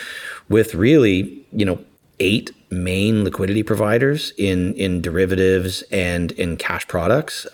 with 0.48 0.74
really, 0.74 1.46
you 1.52 1.66
know, 1.66 1.84
eight 2.20 2.52
main 2.70 3.24
liquidity 3.24 3.62
providers 3.62 4.32
in 4.38 4.74
in 4.74 5.02
derivatives 5.02 5.82
and 5.90 6.32
in 6.32 6.56
cash 6.56 6.86
products, 6.86 7.46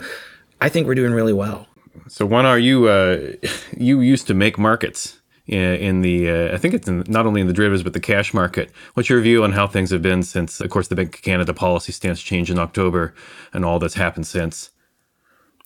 I 0.60 0.68
think 0.68 0.86
we're 0.86 0.94
doing 0.94 1.12
really 1.12 1.32
well. 1.32 1.66
So, 2.08 2.28
1R 2.28 2.62
you 2.62 2.88
uh, 2.88 3.32
you 3.76 4.00
used 4.00 4.26
to 4.26 4.34
make 4.34 4.58
markets 4.58 5.20
in 5.46 6.02
the 6.02 6.28
uh, 6.28 6.54
I 6.54 6.58
think 6.58 6.74
it's 6.74 6.88
in, 6.88 7.04
not 7.08 7.26
only 7.26 7.40
in 7.40 7.46
the 7.46 7.52
derivatives 7.52 7.82
but 7.82 7.92
the 7.92 8.00
cash 8.00 8.34
market. 8.34 8.70
What's 8.94 9.08
your 9.08 9.20
view 9.20 9.44
on 9.44 9.52
how 9.52 9.66
things 9.66 9.90
have 9.90 10.02
been 10.02 10.22
since, 10.22 10.60
of 10.60 10.70
course, 10.70 10.88
the 10.88 10.96
Bank 10.96 11.14
of 11.14 11.22
Canada 11.22 11.54
policy 11.54 11.92
stance 11.92 12.20
change 12.20 12.50
in 12.50 12.58
October 12.58 13.14
and 13.52 13.64
all 13.64 13.78
that's 13.78 13.94
happened 13.94 14.26
since? 14.26 14.70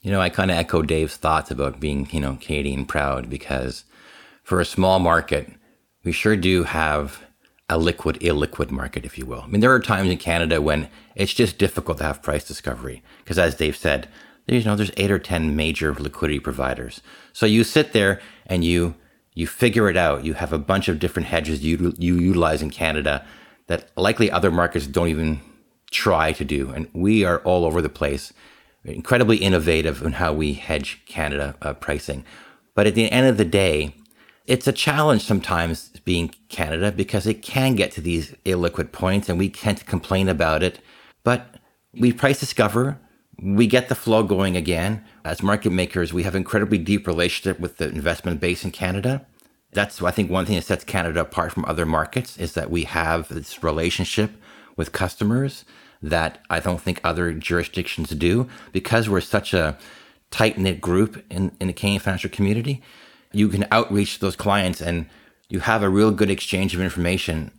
You 0.03 0.11
know, 0.11 0.21
I 0.21 0.29
kind 0.29 0.51
of 0.51 0.57
echo 0.57 0.83
Dave's 0.83 1.17
thoughts 1.17 1.51
about 1.51 1.81
being 1.81 2.09
you 2.13 2.21
know 2.21 2.39
Canadian 2.41 2.85
proud 2.85 3.31
because 3.31 3.85
for 4.43 4.61
a 4.61 4.65
small 4.65 4.99
market, 4.99 5.51
we 6.05 6.13
sure 6.13 6.37
do 6.37 6.65
have 6.65 7.23
a 7.71 7.79
liquid 7.79 8.19
illiquid 8.21 8.71
market, 8.71 9.07
if 9.07 9.17
you 9.17 9.25
will. 9.25 9.43
I 9.43 9.47
mean, 9.47 9.61
there 9.61 9.73
are 9.73 9.81
times 9.81 10.11
in 10.11 10.19
Canada 10.19 10.61
when 10.61 10.91
it's 11.15 11.33
just 11.33 11.57
difficult 11.57 11.99
to 11.99 12.05
have 12.05 12.21
price 12.21 12.47
discovery 12.47 13.03
because, 13.23 13.39
as 13.39 13.55
Dave 13.55 13.77
said, 13.77 14.09
you 14.47 14.63
know, 14.65 14.75
there's 14.75 14.91
eight 14.97 15.11
or 15.11 15.21
ten 15.21 15.55
major 15.55 15.95
liquidity 15.95 16.41
providers. 16.41 17.01
So 17.33 17.47
you 17.47 17.63
sit 17.63 17.93
there 17.93 18.21
and 18.47 18.65
you 18.65 18.97
you 19.35 19.47
figure 19.47 19.89
it 19.89 19.97
out. 19.97 20.25
You 20.25 20.35
have 20.35 20.53
a 20.53 20.59
bunch 20.59 20.89
of 20.89 20.99
different 20.99 21.29
hedges 21.29 21.65
you 21.65 21.95
you 21.97 22.17
utilize 22.17 22.61
in 22.61 22.71
Canada 22.71 23.25
that 23.69 23.97
likely 23.97 24.31
other 24.31 24.51
markets 24.51 24.89
don't 24.89 25.09
even 25.09 25.41
try 25.93 26.33
to 26.33 26.45
do, 26.45 26.71
and 26.71 26.89
we 26.93 27.25
are 27.25 27.39
all 27.41 27.65
over 27.65 27.81
the 27.81 27.89
place. 27.89 28.33
Incredibly 28.85 29.37
innovative 29.37 30.03
in 30.03 30.13
how 30.13 30.33
we 30.33 30.55
hedge 30.55 31.03
Canada 31.07 31.55
uh, 31.63 31.75
pricing, 31.75 32.25
but 32.75 32.87
at 32.87 32.95
the 32.95 33.13
end 33.13 33.29
of 33.29 33.37
the 33.37 33.45
day, 33.45 33.95
it's 34.51 34.67
a 34.67 34.73
challenge 34.73 35.23
sometimes 35.23 35.91
being 36.05 36.35
Canada 36.49 36.91
because 36.91 37.25
it 37.25 37.41
can 37.41 37.77
get 37.77 37.93
to 37.93 38.01
these 38.01 38.33
illiquid 38.45 38.91
points 38.91 39.29
and 39.29 39.39
we 39.39 39.49
to 39.49 39.85
complain 39.85 40.29
about 40.29 40.65
it. 40.65 40.81
But 41.23 41.55
we 41.95 42.13
price 42.13 42.41
discover, 42.41 42.99
we 43.41 43.69
get 43.69 43.89
the 43.89 43.95
flow 43.95 44.25
going 44.25 44.57
again. 44.57 45.05
As 45.25 45.41
market 45.41 45.71
makers, 45.71 46.13
we 46.13 46.25
have 46.25 46.35
incredibly 46.35 46.79
deep 46.79 47.07
relationship 47.07 47.61
with 47.61 47.77
the 47.77 47.91
investment 47.91 48.41
base 48.41 48.65
in 48.65 48.73
Canada. 48.73 49.25
That's 49.73 50.03
I 50.03 50.11
think 50.11 50.33
one 50.33 50.47
thing 50.47 50.57
that 50.57 50.65
sets 50.65 50.83
Canada 50.83 51.21
apart 51.21 51.53
from 51.53 51.65
other 51.67 51.87
markets 51.87 52.37
is 52.37 52.55
that 52.55 52.73
we 52.73 52.85
have 52.85 53.29
this 53.29 53.63
relationship 53.63 54.33
with 54.77 54.91
customers 54.91 55.65
that 56.03 56.45
I 56.51 56.59
don't 56.59 56.81
think 56.81 57.01
other 57.05 57.33
jurisdictions 57.35 58.11
do 58.11 58.49
because 58.73 59.09
we're 59.09 59.21
such 59.21 59.55
a 59.55 59.79
tight 60.33 60.59
knit 60.59 60.81
group 60.81 61.25
in, 61.31 61.53
in 61.61 61.69
the 61.69 61.73
Canadian 61.73 62.01
financial 62.01 62.31
community 62.31 62.83
you 63.33 63.49
can 63.49 63.67
outreach 63.71 64.19
those 64.19 64.37
clients 64.37 64.81
and 64.81 65.07
you 65.49 65.61
have 65.61 65.83
a 65.83 65.89
real 65.89 66.11
good 66.11 66.31
exchange 66.31 66.75
of 66.75 66.81
information 66.81 67.51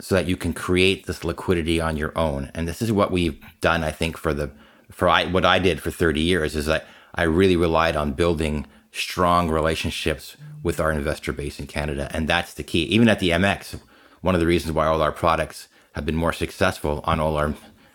so 0.00 0.14
that 0.14 0.26
you 0.26 0.36
can 0.36 0.52
create 0.52 1.06
this 1.06 1.24
liquidity 1.24 1.80
on 1.80 1.96
your 1.96 2.16
own. 2.16 2.50
And 2.54 2.66
this 2.66 2.82
is 2.82 2.90
what 2.90 3.10
we've 3.10 3.40
done, 3.60 3.84
I 3.84 3.90
think, 3.90 4.16
for 4.16 4.34
the 4.34 4.50
for 4.90 5.08
I, 5.08 5.24
what 5.24 5.44
I 5.44 5.58
did 5.58 5.80
for 5.80 5.90
30 5.90 6.20
years 6.20 6.54
is 6.54 6.66
that 6.66 6.86
I 7.14 7.22
really 7.22 7.56
relied 7.56 7.96
on 7.96 8.12
building 8.12 8.66
strong 8.90 9.48
relationships 9.48 10.36
with 10.62 10.78
our 10.78 10.92
investor 10.92 11.32
base 11.32 11.58
in 11.58 11.66
Canada. 11.66 12.10
And 12.12 12.28
that's 12.28 12.52
the 12.52 12.62
key. 12.62 12.82
Even 12.84 13.08
at 13.08 13.18
the 13.18 13.30
MX, 13.30 13.80
one 14.20 14.34
of 14.34 14.40
the 14.40 14.46
reasons 14.46 14.72
why 14.72 14.86
all 14.86 15.00
our 15.00 15.12
products 15.12 15.68
have 15.94 16.04
been 16.04 16.16
more 16.16 16.32
successful 16.32 17.00
on 17.04 17.20
all 17.20 17.36
our 17.36 17.54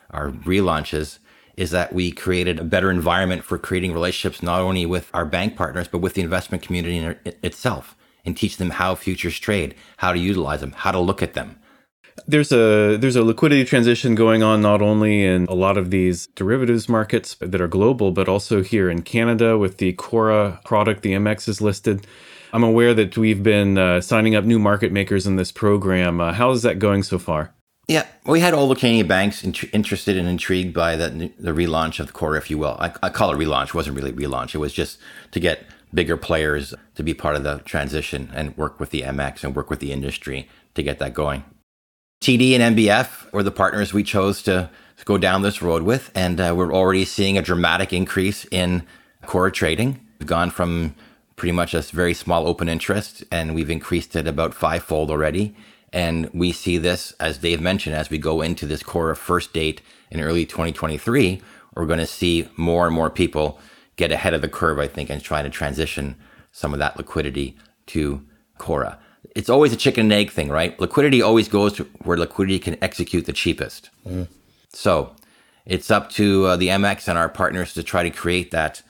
our 0.09 0.31
relaunches 0.31 1.19
is 1.57 1.71
that 1.71 1.91
we 1.91 2.11
created 2.11 2.59
a 2.59 2.63
better 2.63 2.89
environment 2.89 3.43
for 3.43 3.57
creating 3.57 3.91
relationships 3.91 4.41
not 4.41 4.61
only 4.61 4.85
with 4.85 5.09
our 5.13 5.25
bank 5.25 5.57
partners 5.57 5.87
but 5.87 5.97
with 5.97 6.13
the 6.13 6.21
investment 6.21 6.63
community 6.63 6.97
itself 7.43 7.95
and 8.23 8.37
teach 8.37 8.57
them 8.57 8.71
how 8.71 8.93
futures 8.93 9.39
trade, 9.39 9.73
how 9.97 10.11
to 10.13 10.19
utilize 10.19 10.61
them, 10.61 10.73
how 10.73 10.91
to 10.91 10.99
look 10.99 11.23
at 11.23 11.33
them. 11.33 11.57
There's 12.27 12.51
a 12.51 12.97
there's 12.97 13.15
a 13.15 13.23
liquidity 13.23 13.63
transition 13.63 14.15
going 14.15 14.41
on 14.43 14.61
not 14.61 14.81
only 14.81 15.23
in 15.23 15.45
a 15.45 15.53
lot 15.53 15.77
of 15.77 15.91
these 15.91 16.27
derivatives 16.35 16.89
markets 16.89 17.35
that 17.39 17.61
are 17.61 17.67
global, 17.67 18.11
but 18.11 18.27
also 18.27 18.63
here 18.63 18.89
in 18.89 19.03
Canada 19.03 19.57
with 19.57 19.77
the 19.77 19.93
CORRA 19.93 20.59
product. 20.65 21.03
The 21.03 21.13
MX 21.13 21.47
is 21.47 21.61
listed. 21.61 22.07
I'm 22.53 22.63
aware 22.63 22.93
that 22.95 23.17
we've 23.17 23.43
been 23.43 23.77
uh, 23.77 24.01
signing 24.01 24.35
up 24.35 24.45
new 24.45 24.57
market 24.57 24.91
makers 24.91 25.27
in 25.27 25.35
this 25.35 25.51
program. 25.51 26.19
Uh, 26.19 26.33
how 26.33 26.51
is 26.51 26.63
that 26.63 26.79
going 26.79 27.03
so 27.03 27.19
far? 27.19 27.53
Yeah, 27.87 28.05
we 28.25 28.41
had 28.41 28.53
all 28.53 28.67
the 28.67 28.75
Canadian 28.75 29.07
banks 29.07 29.43
int- 29.43 29.73
interested 29.73 30.17
and 30.17 30.27
intrigued 30.27 30.73
by 30.73 30.97
the, 30.97 31.31
the 31.39 31.51
relaunch 31.51 32.01
of 32.01 32.07
the 32.07 32.13
CORRA, 32.13 32.37
if 32.37 32.49
you 32.49 32.57
will. 32.57 32.75
I, 32.79 32.93
I 33.01 33.09
call 33.09 33.31
it 33.31 33.37
relaunch. 33.37 33.67
It 33.67 33.75
wasn't 33.75 33.95
really 33.95 34.11
relaunch. 34.11 34.53
It 34.53 34.57
was 34.57 34.73
just 34.73 34.99
to 35.31 35.39
get 35.39 35.63
bigger 35.93 36.17
players 36.17 36.73
to 36.95 37.03
be 37.03 37.13
part 37.13 37.37
of 37.37 37.43
the 37.43 37.59
transition 37.59 38.29
and 38.33 38.57
work 38.57 38.79
with 38.79 38.89
the 38.89 39.03
MX 39.03 39.45
and 39.45 39.55
work 39.55 39.69
with 39.69 39.79
the 39.79 39.93
industry 39.93 40.49
to 40.75 40.83
get 40.83 40.99
that 40.99 41.13
going. 41.13 41.45
TD 42.21 42.59
and 42.59 42.75
NBF 42.75 43.31
were 43.31 43.43
the 43.43 43.51
partners 43.51 43.93
we 43.93 44.03
chose 44.03 44.41
to 44.43 44.69
go 45.05 45.17
down 45.17 45.41
this 45.41 45.61
road 45.61 45.83
with, 45.83 46.11
and 46.13 46.41
uh, 46.41 46.53
we're 46.57 46.73
already 46.73 47.05
seeing 47.05 47.37
a 47.37 47.41
dramatic 47.41 47.93
increase 47.93 48.45
in 48.51 48.83
CORRA 49.25 49.51
trading. 49.51 50.05
We've 50.19 50.27
gone 50.27 50.49
from 50.49 50.93
pretty 51.37 51.53
much 51.53 51.73
a 51.73 51.81
very 51.81 52.13
small 52.13 52.47
open 52.47 52.67
interest, 52.67 53.23
and 53.31 53.55
we've 53.55 53.69
increased 53.69 54.15
it 54.15 54.27
about 54.27 54.53
fivefold 54.53 55.09
already. 55.09 55.55
And 55.93 56.29
we 56.33 56.51
see 56.51 56.77
this, 56.77 57.13
as 57.19 57.37
Dave 57.37 57.61
mentioned, 57.61 57.95
as 57.95 58.09
we 58.09 58.17
go 58.17 58.41
into 58.41 58.65
this 58.65 58.83
CORRA 58.83 59.15
first 59.15 59.53
date 59.53 59.81
in 60.11 60.21
early 60.21 60.45
2023, 60.45 61.41
we're 61.75 61.85
going 61.85 61.99
to 61.99 62.05
see 62.05 62.49
more 62.57 62.85
and 62.85 62.95
more 62.95 63.09
people 63.09 63.59
get 63.95 64.11
ahead 64.11 64.33
of 64.33 64.41
the 64.41 64.49
curve, 64.49 64.79
I 64.79 64.87
think, 64.87 65.09
and 65.09 65.21
try 65.21 65.41
to 65.41 65.49
transition 65.49 66.15
some 66.51 66.73
of 66.73 66.79
that 66.79 66.97
liquidity 66.97 67.57
to 67.87 68.25
CORRA. 68.57 68.99
It's 69.35 69.49
always 69.49 69.71
a 69.73 69.77
chicken 69.77 70.05
and 70.05 70.13
egg 70.13 70.31
thing, 70.31 70.49
right? 70.49 70.79
Liquidity 70.79 71.21
always 71.21 71.47
goes 71.47 71.73
to 71.73 71.83
where 72.03 72.17
liquidity 72.17 72.59
can 72.59 72.77
execute 72.81 73.25
the 73.25 73.33
cheapest. 73.33 73.89
Mm. 74.05 74.27
So 74.69 75.15
it's 75.65 75.91
up 75.91 76.09
to 76.11 76.45
uh, 76.45 76.57
the 76.57 76.69
MX 76.69 77.07
and 77.07 77.17
our 77.17 77.29
partners 77.29 77.73
to 77.73 77.83
try 77.83 78.03
to 78.03 78.09
create 78.09 78.51
that 78.51 78.81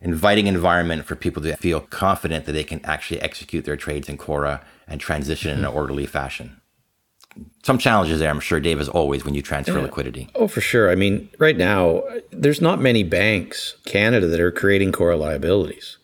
inviting 0.00 0.46
environment 0.46 1.04
for 1.04 1.16
people 1.16 1.42
to 1.42 1.56
feel 1.56 1.80
confident 1.80 2.46
that 2.46 2.52
they 2.52 2.64
can 2.64 2.84
actually 2.84 3.20
execute 3.20 3.64
their 3.64 3.76
trades 3.76 4.08
in 4.08 4.16
CORRA 4.16 4.60
and 4.86 5.00
transition 5.00 5.50
mm-hmm. 5.50 5.60
in 5.60 5.64
an 5.64 5.74
orderly 5.74 6.06
fashion. 6.06 6.60
Some 7.62 7.78
challenges 7.78 8.18
there, 8.18 8.30
I'm 8.30 8.40
sure, 8.40 8.58
Dave, 8.58 8.80
as 8.80 8.88
always, 8.88 9.24
when 9.24 9.34
you 9.34 9.42
transfer 9.42 9.76
yeah. 9.76 9.82
liquidity. 9.82 10.28
Oh, 10.34 10.48
for 10.48 10.60
sure. 10.60 10.90
I 10.90 10.94
mean, 10.94 11.28
right 11.38 11.56
now, 11.56 12.02
there's 12.30 12.60
not 12.60 12.80
many 12.80 13.04
banks, 13.04 13.76
Canada, 13.84 14.26
that 14.26 14.40
are 14.40 14.50
creating 14.50 14.92
CORRA 14.92 15.16
liabilities. 15.16 15.98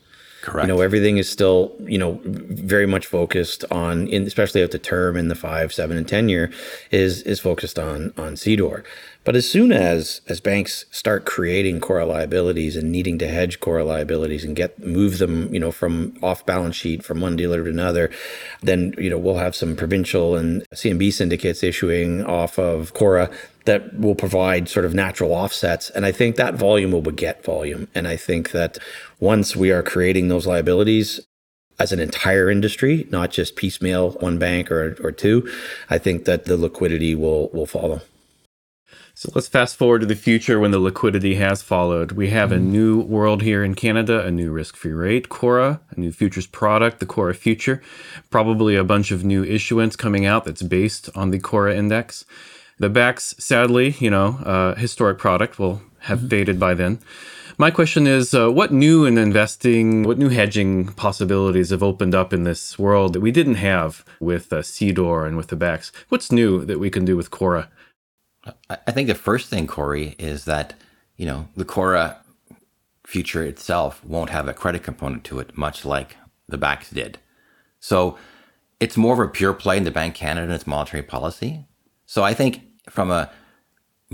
Correct. 0.45 0.69
You 0.69 0.75
know, 0.75 0.83
everything 0.83 1.17
is 1.17 1.27
still, 1.27 1.75
you 1.81 1.97
know, 1.97 2.21
very 2.23 2.85
much 2.85 3.07
focused 3.07 3.65
on, 3.71 4.07
in, 4.09 4.27
especially 4.27 4.61
at 4.61 4.73
the 4.73 4.79
term 4.79 5.17
in 5.17 5.29
the 5.29 5.35
five, 5.35 5.73
seven, 5.73 5.97
and 5.97 6.07
ten 6.07 6.29
year, 6.29 6.53
is 6.91 7.23
is 7.23 7.41
focused 7.41 7.79
on 7.79 8.13
on 8.19 8.35
CDOR. 8.35 8.85
But 9.25 9.37
as 9.37 9.49
soon 9.49 9.73
as 9.73 10.21
as 10.29 10.41
banks 10.43 10.85
start 10.91 11.25
creating 11.25 11.81
CORRA 11.81 12.05
liabilities 12.05 12.77
and 12.77 12.93
needing 12.93 13.19
to 13.21 13.27
hedge 13.27 13.59
CORRA 13.59 13.85
liabilities 13.85 14.45
and 14.45 14.55
get 14.55 14.79
move 14.79 15.17
them, 15.17 15.53
you 15.53 15.59
know, 15.59 15.73
from 15.73 16.19
off 16.23 16.45
balance 16.45 16.77
sheet 16.77 17.03
from 17.03 17.23
one 17.23 17.37
dealer 17.37 17.65
to 17.65 17.71
another, 17.71 18.11
then 18.63 18.93
you 18.99 19.09
know 19.09 19.17
we'll 19.17 19.39
have 19.39 19.57
some 19.57 19.77
provincial 19.77 20.37
and 20.37 20.69
CMB 20.75 21.11
syndicates 21.11 21.63
issuing 21.63 22.23
off 22.27 22.59
of 22.59 22.93
CORRA 22.93 23.31
that 23.65 23.99
will 23.99 24.15
provide 24.15 24.69
sort 24.69 24.85
of 24.85 24.95
natural 24.95 25.33
offsets. 25.33 25.91
And 25.91 26.05
I 26.05 26.13
think 26.13 26.37
that 26.37 26.55
volume 26.55 26.93
will 26.93 27.03
beget 27.03 27.43
volume. 27.45 27.89
And 27.95 28.07
I 28.07 28.17
think 28.17 28.51
that 28.51 28.79
once 29.25 29.57
we 29.57 29.73
are 29.73 29.83
creating 29.83 30.29
those 30.29 30.47
liabilities, 30.47 31.27
as 31.79 31.93
an 31.93 31.99
entire 31.99 32.51
industry, 32.51 33.07
not 33.11 33.31
just 33.31 33.57
piecemeal 33.57 34.13
one 34.13 34.39
bank 34.39 34.71
or, 34.71 34.97
or 35.03 35.11
two, 35.11 35.49
I 35.91 35.99
think 35.99 36.25
that 36.25 36.45
the 36.45 36.57
liquidity 36.57 37.15
will 37.15 37.49
will 37.49 37.67
follow. 37.67 38.01
So 39.17 39.31
let's 39.35 39.47
fast 39.47 39.77
forward 39.77 40.01
to 40.01 40.07
the 40.07 40.17
future 40.17 40.59
when 40.59 40.73
the 40.73 40.81
liquidity 40.81 41.37
has 41.37 41.63
followed. 41.63 42.13
We 42.13 42.31
have 42.31 42.51
a 42.51 42.59
new 42.59 43.01
world 43.01 43.43
here 43.43 43.63
in 43.63 43.75
Canada, 43.75 44.27
a 44.27 44.31
new 44.31 44.51
risk 44.51 44.75
free 44.77 44.93
rate, 44.93 45.29
CORRA, 45.29 45.81
a 45.91 46.01
new 46.01 46.11
futures 46.11 46.49
product, 46.49 46.99
the 46.99 47.07
CORRA 47.07 47.35
Future, 47.35 47.81
probably 48.31 48.75
a 48.75 48.83
bunch 48.83 49.13
of 49.13 49.25
new 49.25 49.45
issuance 49.45 49.95
coming 49.95 50.27
out 50.27 50.45
that's 50.45 50.63
based 50.63 51.11
on 51.15 51.31
the 51.31 51.39
CORRA 51.39 51.77
index. 51.77 52.25
The 52.81 52.89
BAX, 52.89 53.37
sadly, 53.39 53.95
you 54.01 54.11
know, 54.11 54.39
uh, 54.45 54.75
historic 54.75 55.19
product 55.19 55.61
will 55.61 55.81
have 56.01 56.19
mm. 56.19 56.31
faded 56.31 56.59
by 56.59 56.75
then. 56.75 56.99
My 57.57 57.71
question 57.71 58.09
is 58.09 58.35
uh, 58.35 58.51
what 58.51 58.73
new 58.73 59.05
in 59.05 59.17
investing, 59.17 60.03
what 60.03 60.19
new 60.19 60.29
hedging 60.29 60.89
possibilities 60.89 61.71
have 61.71 61.85
opened 61.85 62.13
up 62.13 62.33
in 62.33 62.43
this 62.43 62.79
world 62.81 63.13
that 63.13 63.21
we 63.21 63.31
didn't 63.31 63.57
have 63.57 64.05
with 64.19 64.53
uh, 64.53 64.57
CDOR 64.57 65.25
and 65.25 65.37
with 65.37 65.49
the 65.49 65.57
BAX? 65.57 65.93
What's 66.09 66.33
new 66.33 66.65
that 66.65 66.81
we 66.81 66.91
can 66.91 67.05
do 67.05 67.17
with 67.17 67.31
CORRA? 67.31 67.71
I 68.69 68.91
think 68.91 69.07
the 69.07 69.15
first 69.15 69.49
thing, 69.49 69.69
Corey, 69.69 70.17
is 70.19 70.47
that, 70.47 70.75
you 71.17 71.27
know, 71.27 71.47
the 71.57 71.65
CORRA 71.65 72.19
future 73.07 73.45
itself 73.45 74.05
won't 74.05 74.31
have 74.31 74.49
a 74.49 74.55
credit 74.55 74.83
component 74.83 75.23
to 75.25 75.39
it, 75.39 75.57
much 75.57 75.85
like 75.85 76.17
the 76.49 76.59
BAX 76.59 76.91
did. 76.91 77.19
So 77.79 78.19
it's 78.81 78.97
more 78.97 79.15
of 79.15 79.21
a 79.21 79.31
pure 79.31 79.55
play 79.55 79.77
in 79.77 79.85
the 79.85 79.93
Bank 79.93 80.17
Canada 80.17 80.45
and 80.45 80.53
its 80.53 80.67
monetary 80.67 81.05
policy. 81.05 81.67
So 82.05 82.25
I 82.25 82.35
think 82.35 82.63
from 82.91 83.13
a 83.13 83.31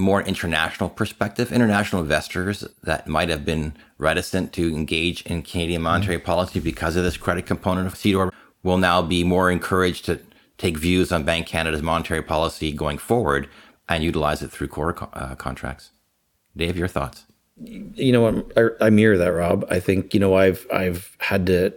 more 0.01 0.23
international 0.23 0.89
perspective, 0.89 1.53
international 1.53 2.03
investors 2.03 2.67
that 2.83 3.07
might 3.07 3.29
have 3.29 3.45
been 3.45 3.75
reticent 3.99 4.53
to 4.55 4.75
engage 4.75 5.23
in 5.23 5.43
Canadian 5.43 5.83
monetary 5.83 6.17
mm-hmm. 6.17 6.27
policy 6.27 6.61
because 6.61 6.97
of 6.97 7.05
this 7.05 7.17
credit 7.17 7.47
component 7.47 7.87
of 7.87 7.95
CDOR 7.95 8.33
will 8.63 8.79
now 8.79 9.03
be 9.03 9.23
more 9.23 9.51
encouraged 9.51 10.05
to 10.07 10.21
take 10.59 10.77
views 10.77 11.13
on 11.13 11.25
Bank 11.25 11.47
Canada's 11.47 11.83
monetary 11.83 12.23
policy 12.23 12.73
going 12.73 12.99
forward 12.99 13.49
and 13.89 14.05
utilize 14.05 14.43
it 14.43 14.51
through 14.51 14.69
CORRA 14.69 15.09
uh, 15.13 15.35
contracts. 15.35 15.91
Dave, 16.57 16.77
your 16.77 16.89
thoughts? 16.89 17.25
You 17.63 18.13
know, 18.13 18.45
I, 18.57 18.87
I 18.87 18.91
mirror 18.91 19.19
that, 19.19 19.29
Rob. 19.29 19.67
I 19.71 19.81
think 19.81 20.15
you 20.15 20.21
know 20.21 20.35
I've 20.35 20.67
I've 20.73 21.15
had 21.19 21.47
to 21.47 21.75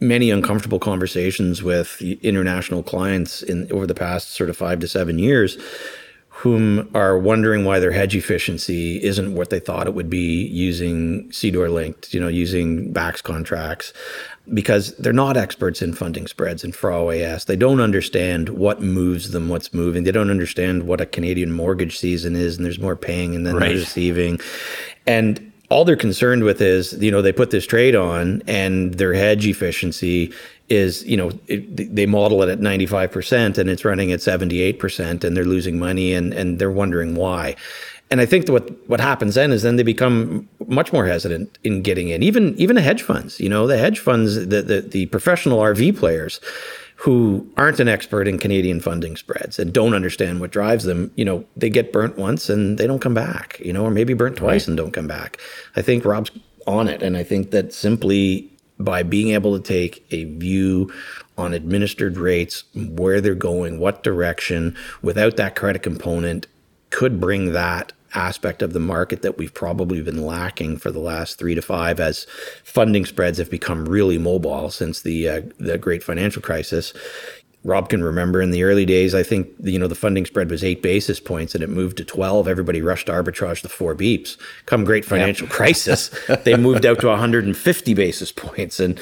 many 0.00 0.30
uncomfortable 0.30 0.78
conversations 0.78 1.62
with 1.62 2.00
international 2.00 2.82
clients 2.82 3.42
in 3.42 3.70
over 3.72 3.86
the 3.86 3.94
past 3.94 4.30
sort 4.30 4.48
of 4.48 4.56
five 4.56 4.78
to 4.80 4.88
seven 4.88 5.18
years 5.18 5.58
whom 6.38 6.88
are 6.94 7.18
wondering 7.18 7.64
why 7.64 7.80
their 7.80 7.90
hedge 7.90 8.14
efficiency 8.14 9.02
isn't 9.02 9.34
what 9.34 9.50
they 9.50 9.58
thought 9.58 9.88
it 9.88 9.94
would 9.94 10.08
be 10.08 10.46
using 10.46 11.28
CDOR 11.30 11.68
linked, 11.68 12.14
you 12.14 12.20
know, 12.20 12.28
using 12.28 12.92
BAX 12.92 13.20
contracts, 13.20 13.92
because 14.54 14.94
they're 14.98 15.12
not 15.12 15.36
experts 15.36 15.82
in 15.82 15.92
funding 15.92 16.28
spreads 16.28 16.62
and 16.62 16.76
for 16.76 16.90
OAS. 16.90 17.46
They 17.46 17.56
don't 17.56 17.80
understand 17.80 18.50
what 18.50 18.80
moves 18.80 19.32
them, 19.32 19.48
what's 19.48 19.74
moving. 19.74 20.04
They 20.04 20.12
don't 20.12 20.30
understand 20.30 20.84
what 20.84 21.00
a 21.00 21.06
Canadian 21.06 21.50
mortgage 21.50 21.98
season 21.98 22.36
is, 22.36 22.56
and 22.56 22.64
there's 22.64 22.78
more 22.78 22.94
paying 22.94 23.34
and 23.34 23.44
then 23.44 23.56
right. 23.56 23.72
receiving. 23.72 24.38
And 25.08 25.50
all 25.70 25.84
they're 25.84 25.96
concerned 25.96 26.44
with 26.44 26.60
is, 26.60 26.92
you 27.00 27.10
know, 27.10 27.20
they 27.20 27.32
put 27.32 27.50
this 27.50 27.66
trade 27.66 27.96
on 27.96 28.44
and 28.46 28.94
their 28.94 29.12
hedge 29.12 29.44
efficiency 29.44 30.32
is 30.68 31.04
you 31.04 31.16
know 31.16 31.30
it, 31.46 31.94
they 31.94 32.06
model 32.06 32.42
it 32.42 32.48
at 32.48 32.60
95% 32.60 33.58
and 33.58 33.70
it's 33.70 33.84
running 33.84 34.12
at 34.12 34.20
78% 34.20 35.24
and 35.24 35.36
they're 35.36 35.44
losing 35.44 35.78
money 35.78 36.12
and 36.12 36.32
and 36.34 36.58
they're 36.58 36.70
wondering 36.70 37.14
why 37.14 37.56
and 38.10 38.20
I 38.20 38.26
think 38.26 38.48
what 38.48 38.70
what 38.88 39.00
happens 39.00 39.34
then 39.34 39.52
is 39.52 39.62
then 39.62 39.76
they 39.76 39.82
become 39.82 40.48
much 40.66 40.92
more 40.92 41.06
hesitant 41.06 41.58
in 41.64 41.82
getting 41.82 42.08
in 42.08 42.22
even 42.22 42.54
even 42.56 42.76
the 42.76 42.82
hedge 42.82 43.02
funds 43.02 43.40
you 43.40 43.48
know 43.48 43.66
the 43.66 43.78
hedge 43.78 43.98
funds 43.98 44.34
the 44.34 44.62
the, 44.62 44.80
the 44.82 45.06
professional 45.06 45.58
RV 45.58 45.96
players 45.96 46.40
who 46.98 47.48
aren't 47.56 47.78
an 47.78 47.86
expert 47.86 48.26
in 48.26 48.38
Canadian 48.38 48.80
funding 48.80 49.16
spreads 49.16 49.60
and 49.60 49.72
don't 49.72 49.94
understand 49.94 50.40
what 50.40 50.50
drives 50.50 50.82
them, 50.82 51.12
you 51.14 51.24
know, 51.24 51.44
they 51.56 51.70
get 51.70 51.92
burnt 51.92 52.18
once 52.18 52.50
and 52.50 52.76
they 52.76 52.88
don't 52.88 52.98
come 52.98 53.14
back, 53.14 53.56
you 53.60 53.72
know, 53.72 53.84
or 53.84 53.90
maybe 53.92 54.14
burnt 54.14 54.36
twice 54.36 54.62
right. 54.62 54.68
and 54.68 54.76
don't 54.76 54.90
come 54.90 55.06
back. 55.06 55.38
I 55.76 55.82
think 55.82 56.04
Rob's 56.04 56.32
on 56.66 56.88
it. 56.88 57.00
And 57.00 57.16
I 57.16 57.22
think 57.22 57.52
that 57.52 57.72
simply 57.72 58.50
by 58.78 59.02
being 59.02 59.30
able 59.30 59.58
to 59.58 59.62
take 59.62 60.06
a 60.10 60.24
view 60.24 60.92
on 61.36 61.54
administered 61.54 62.16
rates, 62.16 62.64
where 62.74 63.20
they're 63.20 63.34
going, 63.34 63.78
what 63.78 64.02
direction, 64.02 64.76
without 65.02 65.36
that 65.36 65.56
credit 65.56 65.82
component, 65.82 66.46
could 66.90 67.20
bring 67.20 67.52
that 67.52 67.92
aspect 68.14 68.62
of 68.62 68.72
the 68.72 68.80
market 68.80 69.22
that 69.22 69.36
we've 69.36 69.52
probably 69.52 70.00
been 70.00 70.24
lacking 70.24 70.78
for 70.78 70.90
the 70.90 70.98
last 70.98 71.38
three 71.38 71.54
to 71.54 71.62
five 71.62 72.00
as 72.00 72.26
funding 72.64 73.04
spreads 73.04 73.38
have 73.38 73.50
become 73.50 73.84
really 73.86 74.18
mobile 74.18 74.70
since 74.70 75.02
the 75.02 75.28
uh, 75.28 75.42
the 75.58 75.76
great 75.76 76.02
financial 76.02 76.40
crisis 76.40 76.94
Rob 77.64 77.88
can 77.88 78.02
remember 78.02 78.40
in 78.40 78.50
the 78.50 78.62
early 78.62 78.86
days, 78.86 79.14
I 79.14 79.22
think 79.22 79.48
you 79.60 79.78
know 79.78 79.88
the 79.88 79.94
funding 79.94 80.24
spread 80.24 80.50
was 80.50 80.62
eight 80.62 80.82
basis 80.82 81.18
points 81.20 81.54
and 81.54 81.62
it 81.62 81.68
moved 81.68 81.96
to 81.98 82.04
twelve. 82.04 82.46
Everybody 82.46 82.80
rushed 82.80 83.06
to 83.06 83.12
arbitrage 83.12 83.62
the 83.62 83.68
four 83.68 83.94
beeps. 83.94 84.36
Come 84.66 84.84
great 84.84 85.04
financial 85.04 85.46
yep. 85.46 85.52
crisis, 85.56 86.08
they 86.44 86.56
moved 86.56 86.86
out 86.86 87.00
to 87.00 87.08
150 87.08 87.94
basis 87.94 88.32
points, 88.32 88.78
and 88.80 89.00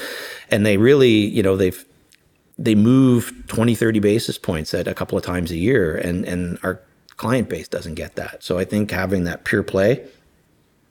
and 0.49 0.65
they 0.65 0.77
really 0.77 1.09
you 1.09 1.43
know 1.43 1.55
they've 1.55 1.85
they 2.59 2.75
move 2.75 3.31
20, 3.47 3.75
30 3.75 3.99
basis 3.99 4.37
points 4.37 4.73
at 4.73 4.87
a 4.87 4.93
couple 4.93 5.17
of 5.17 5.23
times 5.23 5.51
a 5.51 5.57
year, 5.57 5.95
and 5.95 6.25
and 6.25 6.57
our 6.63 6.81
client 7.17 7.49
base 7.49 7.67
doesn't 7.67 7.95
get 7.95 8.15
that. 8.15 8.43
So 8.43 8.57
I 8.57 8.65
think 8.65 8.91
having 8.91 9.23
that 9.25 9.43
pure 9.43 9.63
play 9.63 10.07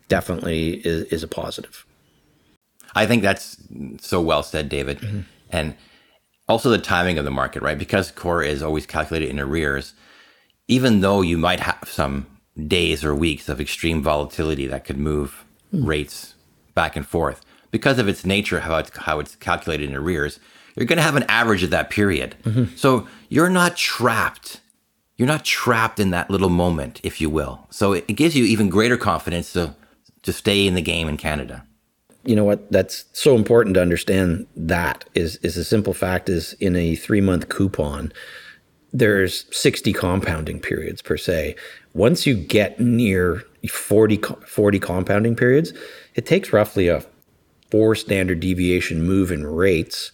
definitely 0.09 0.87
is, 0.87 1.05
is 1.05 1.23
a 1.23 1.29
positive. 1.29 1.85
I 2.95 3.07
think 3.07 3.23
that's 3.23 3.57
so 4.01 4.21
well 4.21 4.43
said, 4.43 4.69
David, 4.69 5.01
mm-hmm. 5.01 5.21
and 5.51 5.75
also 6.49 6.71
the 6.71 6.79
timing 6.79 7.19
of 7.19 7.25
the 7.25 7.31
market, 7.31 7.63
right? 7.63 7.79
Because 7.79 8.11
CORRA 8.11 8.47
is 8.47 8.63
always 8.63 8.87
calculated 8.87 9.29
in 9.29 9.41
arrears, 9.41 9.95
even 10.69 11.01
though 11.01 11.23
you 11.23 11.39
might 11.39 11.61
have 11.61 11.85
some 11.87 12.27
days 12.67 13.05
or 13.05 13.15
weeks 13.15 13.49
of 13.49 13.61
extreme 13.61 14.03
volatility 14.03 14.67
that 14.67 14.85
could 14.85 14.99
move 14.99 15.45
mm. 15.73 15.87
rates 15.87 16.35
back 16.75 16.97
and 16.97 17.07
forth, 17.07 17.45
because 17.71 17.99
of 17.99 18.09
its 18.09 18.25
nature, 18.25 18.61
how 18.61 18.77
it's, 18.79 18.97
how 18.97 19.19
it's 19.19 19.37
calculated 19.37 19.89
in 19.89 19.97
arrears, 19.97 20.39
you're 20.77 20.87
going 20.87 20.99
to 20.99 21.03
have 21.03 21.17
an 21.17 21.25
average 21.29 21.63
of 21.63 21.71
that 21.71 21.91
period. 21.91 22.37
Mm-hmm. 22.45 22.77
So 22.77 23.09
you're 23.29 23.51
not 23.51 23.77
trapped. 23.77 24.61
You're 25.17 25.29
not 25.29 25.45
trapped 25.45 25.99
in 25.99 26.11
that 26.11 26.31
little 26.31 26.51
moment, 26.51 27.01
if 27.03 27.21
you 27.21 27.31
will. 27.31 27.67
So 27.71 27.95
it, 27.95 28.05
it 28.09 28.13
gives 28.13 28.37
you 28.37 28.45
even 28.45 28.69
greater 28.69 28.97
confidence 28.97 29.53
to, 29.55 29.75
to 30.23 30.33
stay 30.33 30.67
in 30.67 30.75
the 30.75 30.83
game 30.83 31.09
in 31.09 31.17
Canada 31.17 31.65
you 32.27 32.37
know 32.37 32.45
what 32.45 32.71
that's 32.71 33.05
so 33.13 33.35
important 33.35 33.75
to 33.75 33.83
understand 33.83 34.47
that 34.57 35.05
is 35.15 35.37
is 35.37 35.57
a 35.57 35.65
simple 35.65 35.95
fact 35.95 36.29
is 36.29 36.53
in 36.55 36.77
a 36.77 36.97
three 36.97 37.21
month 37.21 37.49
coupon 37.49 38.13
there's 38.93 39.45
60 39.55 39.93
compounding 39.93 40.59
periods 40.59 41.03
per 41.03 41.19
se. 41.19 41.57
Once 41.93 42.27
you 42.27 42.35
get 42.35 42.81
near 42.81 43.43
40, 43.69 44.23
40 44.47 44.79
compounding 44.79 45.37
periods, 45.37 45.73
it 46.15 46.25
takes 46.25 46.53
roughly 46.53 46.89
a 46.89 47.05
four 47.71 47.95
standard 47.95 48.41
deviation 48.41 49.03
move 49.03 49.31
in 49.31 49.47
rates 49.47 50.13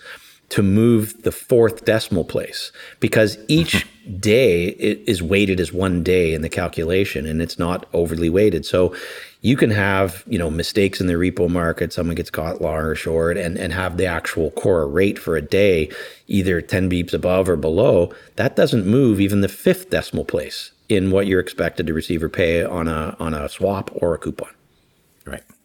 to 0.53 0.63
move 0.63 1.23
the 1.23 1.33
fourth 1.33 1.87
decimal 1.87 2.27
place 2.27 2.73
because 3.01 3.39
each 3.49 3.87
mm-hmm. 3.87 4.19
day 4.19 4.67
is 4.67 5.23
weighted 5.23 5.59
as 5.59 5.73
one 5.73 6.03
day 6.03 6.35
in 6.35 6.43
the 6.43 6.49
calculation 6.51 7.25
and 7.25 7.41
it's 7.41 7.59
not 7.59 7.87
overly 7.95 8.29
weighted. 8.29 8.67
So 8.67 8.95
you 9.41 9.57
can 9.57 9.71
have, 9.71 10.23
you 10.27 10.39
know, 10.39 10.51
mistakes 10.51 11.01
in 11.01 11.07
the 11.07 11.15
repo 11.15 11.49
market, 11.49 11.91
someone 11.91 12.17
gets 12.17 12.29
caught 12.29 12.61
long 12.61 12.81
or 12.81 12.95
short 12.95 13.39
and, 13.39 13.57
and 13.57 13.73
have 13.73 13.97
the 13.97 14.05
actual 14.05 14.51
CORRA 14.51 14.89
rate 14.89 15.19
for 15.19 15.39
a 15.39 15.43
day 15.43 15.91
either 16.27 16.61
10 16.61 16.91
beeps 16.91 17.15
above 17.15 17.49
or 17.49 17.57
below. 17.57 18.13
That 18.37 18.55
doesn't 18.55 18.85
move 18.85 19.23
even 19.23 19.41
the 19.41 19.49
fifth 19.49 19.89
decimal 19.89 20.27
place 20.27 20.73
in 20.91 21.11
what 21.11 21.27
you're 21.27 21.41
expected 21.41 21.87
to 21.87 21.95
receive 21.95 22.23
or 22.23 22.29
pay 22.29 22.63
on 22.63 22.89
a 22.89 23.17
on 23.19 23.33
a 23.33 23.49
swap 23.49 23.91
or 23.95 24.13
a 24.13 24.19
coupon. 24.19 24.51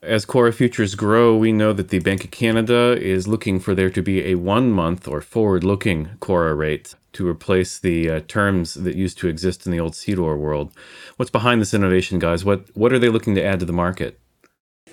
As 0.08 0.24
CORRA 0.24 0.54
futures 0.54 0.96
grow, 0.96 1.36
we 1.36 1.52
know 1.52 1.74
that 1.74 1.90
the 1.90 2.00
Bank 2.00 2.24
of 2.24 2.32
Canada 2.32 2.98
is 2.98 3.28
looking 3.28 3.60
for 3.60 3.76
there 3.76 3.90
to 3.90 4.02
be 4.02 4.24
a 4.24 4.36
one 4.36 4.72
month 4.72 5.06
or 5.06 5.20
forward 5.20 5.66
looking 5.66 6.12
CORRA 6.22 6.56
rate 6.56 6.96
to 7.12 7.28
replace 7.28 7.78
the 7.78 8.10
uh, 8.10 8.20
terms 8.26 8.76
that 8.76 8.96
used 8.96 9.18
to 9.18 9.28
exist 9.28 9.66
in 9.66 9.74
the 9.74 9.82
old 9.82 9.92
CDOR 9.92 10.38
world. 10.38 10.72
What's 11.18 11.30
behind 11.30 11.60
this 11.60 11.74
innovation, 11.74 12.20
guys? 12.20 12.46
What, 12.46 12.74
what 12.74 12.94
are 12.94 13.00
they 13.00 13.10
looking 13.10 13.36
to 13.36 13.44
add 13.44 13.60
to 13.60 13.66
the 13.66 13.74
market? 13.74 14.18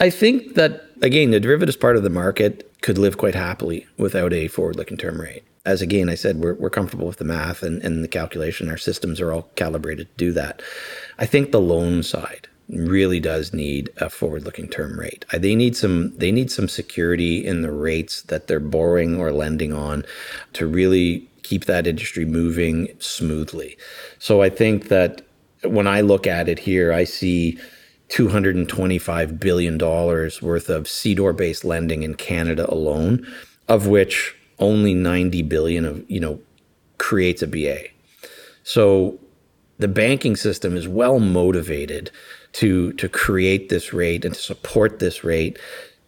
I 0.01 0.11
think 0.11 0.57
that, 0.57 0.83
again, 1.01 1.31
the 1.31 1.39
derivatives 1.39 1.77
part 1.77 1.97
of 1.97 2.03
the 2.03 2.11
market 2.11 2.69
could 2.83 2.99
live 2.99 3.17
quite 3.17 3.37
happily 3.37 3.87
without 3.97 4.33
a 4.33 4.49
forward 4.49 4.75
looking 4.75 4.97
term 4.97 5.21
rate. 5.21 5.45
As 5.65 5.81
again, 5.81 6.09
I 6.09 6.17
said, 6.17 6.41
we're, 6.41 6.55
we're 6.55 6.71
comfortable 6.71 7.07
with 7.07 7.19
the 7.19 7.25
math 7.25 7.63
and, 7.63 7.81
and 7.85 8.03
the 8.03 8.09
calculation. 8.09 8.69
Our 8.69 8.77
systems 8.77 9.21
are 9.21 9.33
all 9.33 9.43
calibrated 9.55 10.09
to 10.09 10.17
do 10.17 10.33
that. 10.33 10.61
I 11.21 11.27
think 11.27 11.53
the 11.53 11.61
loan 11.61 12.03
side 12.03 12.49
really 12.69 13.21
does 13.21 13.53
need 13.53 13.91
a 13.99 14.09
forward-looking 14.09 14.69
term 14.69 14.99
rate. 14.99 15.25
Uh, 15.33 15.39
they 15.39 15.55
need 15.55 15.77
some 15.77 16.17
they 16.17 16.33
need 16.33 16.51
some 16.51 16.69
security 16.69 17.45
in 17.45 17.63
the 17.63 17.73
rates 17.73 18.23
that 18.23 18.47
they're 18.47 18.61
borrowing 18.61 19.21
or 19.21 19.33
lending 19.33 19.73
on 19.73 20.05
to 20.55 20.67
really 20.67 21.29
keep 21.43 21.67
that 21.67 21.87
industry 21.87 22.25
moving 22.25 22.89
smoothly. 22.99 23.77
So 24.19 24.43
I 24.43 24.49
think 24.49 24.89
that 24.89 25.23
when 25.63 25.87
I 25.87 26.01
look 26.01 26.27
at 26.27 26.49
it 26.49 26.59
here, 26.59 26.93
I 26.93 27.05
see 27.05 27.59
$225 28.09 29.41
billion 29.41 29.79
worth 29.79 30.69
of 30.69 30.85
CDOR 30.85 31.37
based 31.37 31.65
lending 31.65 32.03
in 32.03 32.15
Canada 32.15 32.71
alone, 32.73 33.27
of 33.69 33.87
which 33.87 34.35
only 34.59 34.95
90 34.95 35.43
billion 35.43 35.85
of, 35.85 36.09
you 36.11 36.21
know, 36.21 36.41
creates 36.99 37.43
a 37.43 37.47
BA. 37.47 37.85
So 38.63 39.19
the 39.79 39.89
banking 39.89 40.37
system 40.37 40.77
is 40.77 40.87
well 40.87 41.19
motivated 41.19 42.11
to 42.55 42.93
to 42.95 43.09
create 43.09 43.69
this 43.69 43.93
rate 43.93 44.25
and 44.25 44.35
to 44.35 44.41
support 44.41 44.99
this 44.99 45.23
rate 45.23 45.59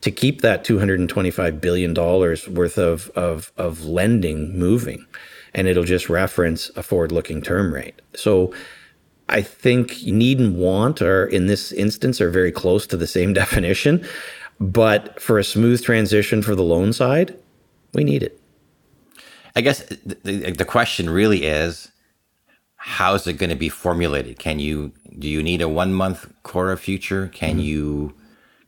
to 0.00 0.10
keep 0.10 0.40
that 0.40 0.64
225 0.64 1.60
billion 1.60 1.92
dollars 1.92 2.48
worth 2.48 2.78
of, 2.78 3.10
of 3.10 3.52
of 3.56 3.84
lending 3.84 4.56
moving. 4.58 5.04
And 5.54 5.68
it'll 5.68 5.84
just 5.84 6.08
reference 6.08 6.70
a 6.76 6.82
forward 6.82 7.12
looking 7.12 7.42
term 7.42 7.72
rate. 7.72 8.00
So 8.14 8.52
i 9.28 9.42
think 9.42 10.04
need 10.04 10.38
and 10.38 10.56
want 10.56 11.02
are 11.02 11.26
in 11.26 11.48
this 11.48 11.72
instance 11.72 12.20
are 12.20 12.30
very 12.30 12.52
close 12.52 12.86
to 12.86 12.96
the 12.96 13.06
same 13.06 13.32
definition. 13.42 14.06
But 14.58 15.20
for 15.20 15.38
a 15.38 15.44
smooth 15.44 15.82
transition 15.82 16.42
for 16.42 16.54
the 16.54 16.62
loan 16.62 16.92
side 16.92 17.36
we 17.92 18.04
need 18.04 18.22
it. 18.22 18.40
I 19.56 19.62
guess 19.62 19.82
the, 19.84 20.52
the 20.52 20.64
question 20.64 21.10
really 21.10 21.44
is 21.44 21.90
how's 22.76 23.26
it 23.26 23.32
going 23.32 23.50
to 23.50 23.56
be 23.56 23.68
formulated? 23.68 24.38
Can 24.38 24.60
you 24.60 24.92
do 25.18 25.28
you 25.28 25.42
need 25.42 25.62
a 25.62 25.68
one 25.68 25.92
month 25.92 26.32
CORRA 26.42 26.76
future? 26.76 27.28
Can 27.28 27.52
mm-hmm. 27.52 27.60
you 27.60 28.14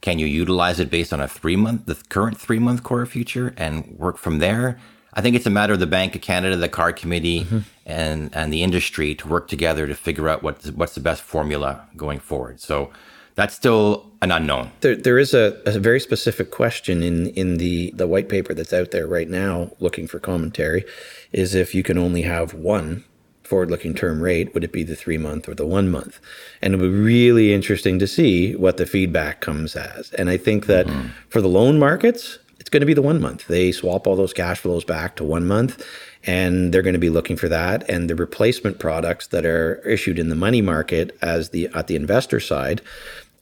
can 0.01 0.19
you 0.19 0.27
utilize 0.27 0.79
it 0.79 0.91
based 0.91 1.13
on 1.13 1.21
a 1.21 1.29
three 1.29 1.57
month 1.57 1.87
the 1.87 1.97
current 2.09 2.39
three 2.39 2.59
month 2.59 2.83
CORRA 2.83 3.07
future 3.07 3.55
and 3.57 3.87
work 3.99 4.17
from 4.19 4.39
there? 4.39 4.79
I 5.15 5.21
think 5.21 5.35
it's 5.35 5.47
a 5.47 5.51
matter 5.51 5.73
of 5.73 5.81
the 5.81 5.87
Bank 5.87 6.15
of 6.15 6.21
Canada, 6.21 6.57
the 6.57 6.69
CARR 6.69 6.93
committee, 6.93 7.45
mm-hmm. 7.45 7.59
and 7.87 8.31
and 8.35 8.53
the 8.53 8.63
industry 8.63 9.15
to 9.17 9.29
work 9.29 9.49
together 9.49 9.87
to 9.87 9.95
figure 9.95 10.29
out 10.29 10.43
what's 10.43 10.71
what's 10.71 10.95
the 10.95 11.01
best 11.01 11.23
formula 11.23 11.87
going 11.97 12.21
forward. 12.21 12.61
So 12.61 12.91
that's 13.35 13.55
still 13.55 14.11
an 14.21 14.33
unknown. 14.33 14.73
There, 14.81 14.97
there 14.97 15.19
is 15.19 15.33
a, 15.33 15.61
a 15.65 15.79
very 15.79 16.01
specific 16.01 16.51
question 16.51 17.03
in 17.03 17.29
in 17.31 17.57
the 17.59 17.91
the 17.93 18.07
white 18.07 18.29
paper 18.29 18.55
that's 18.55 18.73
out 18.73 18.91
there 18.91 19.07
right 19.07 19.29
now, 19.29 19.73
looking 19.81 20.07
for 20.07 20.19
commentary, 20.19 20.85
is 21.33 21.55
if 21.55 21.75
you 21.75 21.83
can 21.83 21.99
only 21.99 22.23
have 22.23 22.55
one 22.55 23.05
forward 23.49 23.71
looking 23.71 23.95
term 23.95 24.21
rate, 24.21 24.53
would 24.55 24.65
it 24.65 24.73
be 24.73 24.83
the 24.83 24.97
three 24.97 25.19
month 25.19 25.49
or 25.49 25.55
the 25.55 25.67
one 25.67 25.91
month? 25.91 26.21
And 26.63 26.75
it 26.75 26.77
would 26.77 26.93
be 26.93 26.99
really 26.99 27.53
interesting 27.53 27.99
to 27.99 28.07
see 28.07 28.55
what 28.55 28.77
the 28.77 28.87
feedback 28.87 29.41
comes 29.41 29.75
as. 29.75 30.13
And 30.13 30.29
I 30.29 30.37
think 30.37 30.67
that 30.67 30.87
mm-hmm. 30.87 31.09
for 31.29 31.41
the 31.41 31.49
loan 31.49 31.79
markets, 31.79 32.39
it's 32.61 32.69
going 32.69 32.81
to 32.81 32.87
be 32.87 32.95
the 32.95 33.03
one 33.03 33.21
month. 33.21 33.47
They 33.47 33.73
swap 33.73 34.07
all 34.07 34.17
those 34.17 34.33
cash 34.33 34.61
flows 34.61 34.85
back 34.85 35.17
to 35.17 35.25
one 35.25 35.47
month 35.47 35.85
and 36.25 36.73
they're 36.73 36.83
going 36.83 36.93
to 36.93 36.99
be 36.99 37.11
looking 37.11 37.37
for 37.37 37.49
that. 37.49 37.89
And 37.89 38.11
the 38.11 38.15
replacement 38.15 38.79
products 38.79 39.29
that 39.29 39.47
are 39.47 39.77
issued 39.87 40.19
in 40.19 40.29
the 40.29 40.35
money 40.35 40.61
market 40.61 41.17
as 41.23 41.51
the 41.51 41.69
at 41.75 41.87
the 41.87 41.97
investor 41.97 42.41
side 42.41 42.83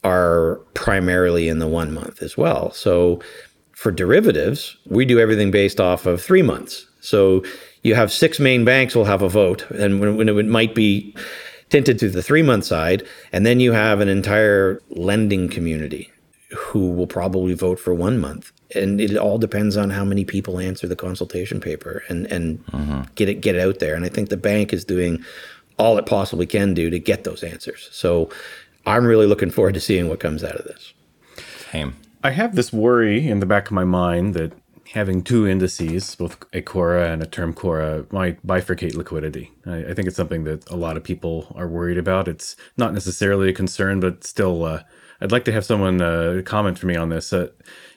are 0.05 0.57
primarily 0.75 1.49
in 1.49 1.59
the 1.59 1.67
one 1.67 1.93
month 1.93 2.23
as 2.23 2.37
well. 2.37 2.71
So 2.71 3.21
for 3.73 3.91
derivatives, 3.91 4.77
we 4.87 5.05
do 5.05 5.19
everything 5.19 5.51
based 5.51 5.81
off 5.81 6.07
of 6.07 6.23
three 6.23 6.43
months. 6.43 6.87
So 7.01 7.45
you 7.87 7.95
have 7.95 8.13
six 8.13 8.41
main 8.41 8.65
banks 8.65 8.95
will 8.95 9.05
have 9.05 9.23
a 9.23 9.29
vote, 9.29 9.71
and 9.71 10.01
when, 10.01 10.17
when 10.17 10.29
it 10.29 10.47
might 10.47 10.75
be 10.75 11.15
tinted 11.69 11.99
to 12.01 12.09
the 12.09 12.23
three 12.23 12.43
month 12.43 12.65
side, 12.65 13.07
and 13.33 13.47
then 13.47 13.61
you 13.61 13.73
have 13.73 14.01
an 14.01 14.09
entire 14.09 14.81
lending 14.91 15.49
community 15.49 16.11
who 16.57 16.91
will 16.91 17.07
probably 17.07 17.55
vote 17.55 17.79
for 17.79 17.95
one 17.95 18.19
month. 18.19 18.53
And 18.75 19.01
it 19.01 19.17
all 19.17 19.39
depends 19.39 19.77
on 19.77 19.91
how 19.91 20.05
many 20.05 20.25
people 20.25 20.59
answer 20.59 20.89
the 20.89 20.97
consultation 20.97 21.61
paper 21.61 22.03
and 22.09 22.27
and 22.27 22.65
mm-hmm. 22.67 23.03
get 23.15 23.29
it 23.29 23.41
get 23.41 23.55
it 23.55 23.61
out 23.61 23.79
there. 23.79 23.95
And 23.95 24.05
I 24.05 24.09
think 24.09 24.29
the 24.29 24.37
bank 24.37 24.73
is 24.73 24.85
doing 24.85 25.25
all 25.79 25.99
it 25.99 26.07
possibly 26.07 26.47
can 26.47 26.75
do 26.75 26.91
to 26.91 26.99
get 26.99 27.25
those 27.25 27.45
answers. 27.45 27.89
So 27.93 28.31
I'm 28.87 29.05
really 29.05 29.27
looking 29.27 29.51
forward 29.51 29.75
to 29.75 29.81
seeing 29.81 30.09
what 30.09 30.21
comes 30.21 30.43
out 30.43 30.57
of 30.57 30.65
this. 30.65 30.93
Same. 31.71 31.97
I 32.25 32.31
have 32.31 32.57
this 32.57 32.73
worry 32.73 33.29
in 33.29 33.41
the 33.41 33.47
back 33.47 33.67
of 33.67 33.73
my 33.73 33.85
mind 33.85 34.35
that 34.35 34.53
having 34.97 35.23
two 35.23 35.47
indices, 35.47 36.15
both 36.15 36.43
a 36.55 36.63
CORRA 36.63 37.13
and 37.13 37.23
a 37.23 37.27
term 37.27 37.53
CORRA, 37.53 38.07
might 38.11 38.45
bifurcate 38.47 38.95
liquidity. 38.95 39.53
I, 39.67 39.91
I, 39.91 39.95
think 39.95 40.09
it's 40.09 40.17
something 40.17 40.45
that 40.45 40.69
a 40.71 40.75
lot 40.75 40.97
of 40.97 41.05
people 41.05 41.53
are 41.55 41.69
worried 41.69 41.99
about. 41.99 42.27
It's 42.27 42.57
not 42.79 42.95
necessarily 42.95 43.51
a 43.51 43.53
concern, 43.53 44.01
but 44.01 44.25
still, 44.25 44.65
uh, 44.65 44.85
I'd 45.21 45.33
like 45.33 45.45
to 45.45 45.53
have 45.53 45.67
someone 45.67 46.01
uh, 46.01 46.41
comment 46.47 46.79
for 46.79 46.87
me 46.87 46.97
on 46.97 47.11
this. 47.11 47.31
Uh, 47.31 47.49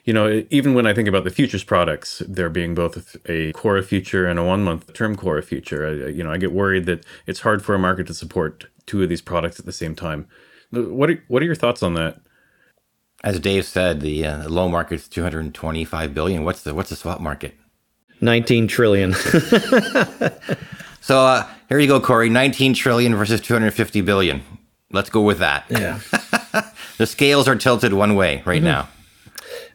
you 0.04 0.12
know, 0.12 0.44
even 0.50 0.74
when 0.74 0.86
I 0.86 0.92
think 0.92 1.08
about 1.08 1.24
the 1.24 1.30
futures 1.30 1.64
products, 1.64 2.22
there 2.28 2.50
being 2.50 2.74
both 2.74 3.16
a 3.24 3.52
CORRA 3.52 3.82
future 3.82 4.26
and 4.26 4.38
a 4.38 4.44
one 4.44 4.62
month 4.62 4.92
term 4.92 5.16
CORRA 5.16 5.42
future, 5.42 5.86
I, 5.86 6.10
you 6.10 6.22
know, 6.22 6.30
I 6.30 6.36
get 6.36 6.52
worried 6.52 6.84
that 6.84 7.06
it's 7.26 7.40
hard 7.40 7.64
for 7.64 7.74
a 7.74 7.78
market 7.78 8.08
to 8.08 8.14
support 8.14 8.66
two 8.84 9.02
of 9.02 9.08
these 9.08 9.22
products 9.22 9.58
at 9.58 9.64
the 9.64 9.72
same 9.72 9.94
time. 9.94 10.28
What 10.70 11.08
are, 11.08 11.24
what 11.28 11.40
are 11.40 11.46
your 11.46 11.54
thoughts 11.54 11.82
on 11.82 11.94
that? 11.94 12.20
As 13.22 13.38
Dave 13.38 13.66
said, 13.66 14.00
the 14.00 14.24
uh, 14.24 14.48
loan 14.48 14.70
market 14.70 14.94
is 14.94 15.08
225 15.08 16.14
billion. 16.14 16.44
What's 16.44 16.62
the 16.62 16.74
what's 16.74 16.90
the 16.90 16.96
swap 16.96 17.20
market? 17.20 17.54
19 18.22 18.68
trillion. 18.68 19.12
so 21.00 21.26
uh, 21.26 21.46
here 21.68 21.78
you 21.78 21.86
go, 21.88 22.00
Corey. 22.00 22.28
19 22.28 22.74
trillion 22.74 23.14
versus 23.14 23.40
250 23.40 24.00
billion. 24.02 24.42
Let's 24.92 25.10
go 25.10 25.22
with 25.22 25.38
that. 25.38 25.64
Yeah. 25.70 26.00
the 26.98 27.06
scales 27.06 27.48
are 27.48 27.56
tilted 27.56 27.92
one 27.92 28.14
way 28.14 28.42
right 28.44 28.56
mm-hmm. 28.56 28.64
now. 28.64 28.88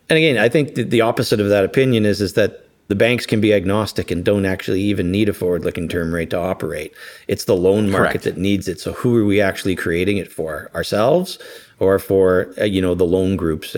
And 0.10 0.18
again, 0.18 0.38
I 0.38 0.50
think 0.50 0.76
the 0.76 1.02
opposite 1.02 1.40
of 1.40 1.50
that 1.50 1.66
opinion 1.66 2.06
is 2.06 2.22
is 2.22 2.34
that 2.34 2.65
the 2.88 2.96
banks 2.96 3.26
can 3.26 3.42
be 3.42 3.54
agnostic 3.54 4.12
and 4.12 4.24
don't 4.24 4.46
actually 4.46 4.82
even 4.82 5.12
need 5.12 5.30
a 5.30 5.34
forward-looking 5.34 5.88
term 5.88 6.14
rate 6.14 6.30
to 6.30 6.38
operate. 6.38 6.94
It's 7.28 7.46
the 7.46 7.56
loan 7.56 7.90
market 7.90 8.22
Correct. 8.22 8.24
that 8.26 8.38
needs 8.38 8.68
it. 8.68 8.80
So 8.80 8.94
who 8.94 9.18
are 9.18 9.26
we 9.26 9.42
actually 9.42 9.76
creating 9.76 10.18
it 10.18 10.32
for? 10.32 10.70
Ourselves 10.76 11.40
or 11.80 12.00
for 12.00 12.54
uh, 12.60 12.64
you 12.64 12.82
know 12.82 12.96
the 12.96 13.06
loan 13.06 13.36
groups. 13.36 13.76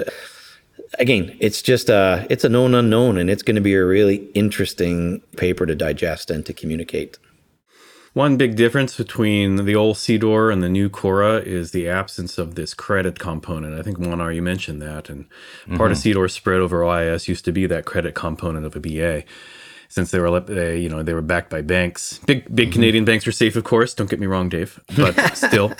Again, 0.99 1.35
it's 1.39 1.61
just 1.61 1.89
a 1.89 1.95
uh, 1.95 2.27
it's 2.29 2.43
a 2.43 2.49
known 2.49 2.73
unknown, 2.75 3.17
and 3.17 3.29
it's 3.29 3.43
going 3.43 3.55
to 3.55 3.61
be 3.61 3.75
a 3.75 3.85
really 3.85 4.17
interesting 4.33 5.21
paper 5.35 5.65
to 5.65 5.75
digest 5.75 6.29
and 6.29 6.45
to 6.45 6.53
communicate. 6.53 7.17
One 8.17 8.35
big 8.35 8.55
difference 8.55 8.97
between 8.97 9.63
the 9.63 9.75
old 9.75 9.95
CDOR 9.97 10.51
and 10.51 10.63
the 10.63 10.69
new 10.69 10.89
CORRA 10.89 11.41
is 11.41 11.69
the 11.69 11.87
absence 11.87 12.39
of 12.39 12.55
this 12.55 12.73
credit 12.73 13.19
component. 13.19 13.77
I 13.77 13.83
think 13.83 13.99
Juan 13.99 14.33
you 14.33 14.41
mentioned 14.41 14.81
that, 14.81 15.07
and 15.07 15.29
part 15.77 15.91
mm-hmm. 15.91 15.91
of 15.91 15.97
CDOR 15.99 16.31
spread 16.31 16.59
over 16.59 16.81
OIS 16.81 17.27
used 17.27 17.45
to 17.45 17.51
be 17.51 17.67
that 17.67 17.85
credit 17.85 18.15
component 18.15 18.65
of 18.65 18.75
a 18.75 18.79
BA. 18.79 19.23
Since 19.89 20.11
they 20.11 20.19
were 20.19 20.39
they, 20.39 20.79
you 20.79 20.89
know 20.89 21.03
they 21.03 21.13
were 21.13 21.21
backed 21.21 21.49
by 21.49 21.61
banks. 21.61 22.19
Big 22.25 22.43
big 22.53 22.67
mm-hmm. 22.67 22.73
Canadian 22.73 23.05
banks 23.05 23.25
are 23.27 23.31
safe, 23.31 23.55
of 23.55 23.63
course. 23.63 23.93
Don't 23.93 24.09
get 24.09 24.19
me 24.19 24.27
wrong, 24.27 24.49
Dave, 24.49 24.79
but 24.95 25.13
still, 25.35 25.73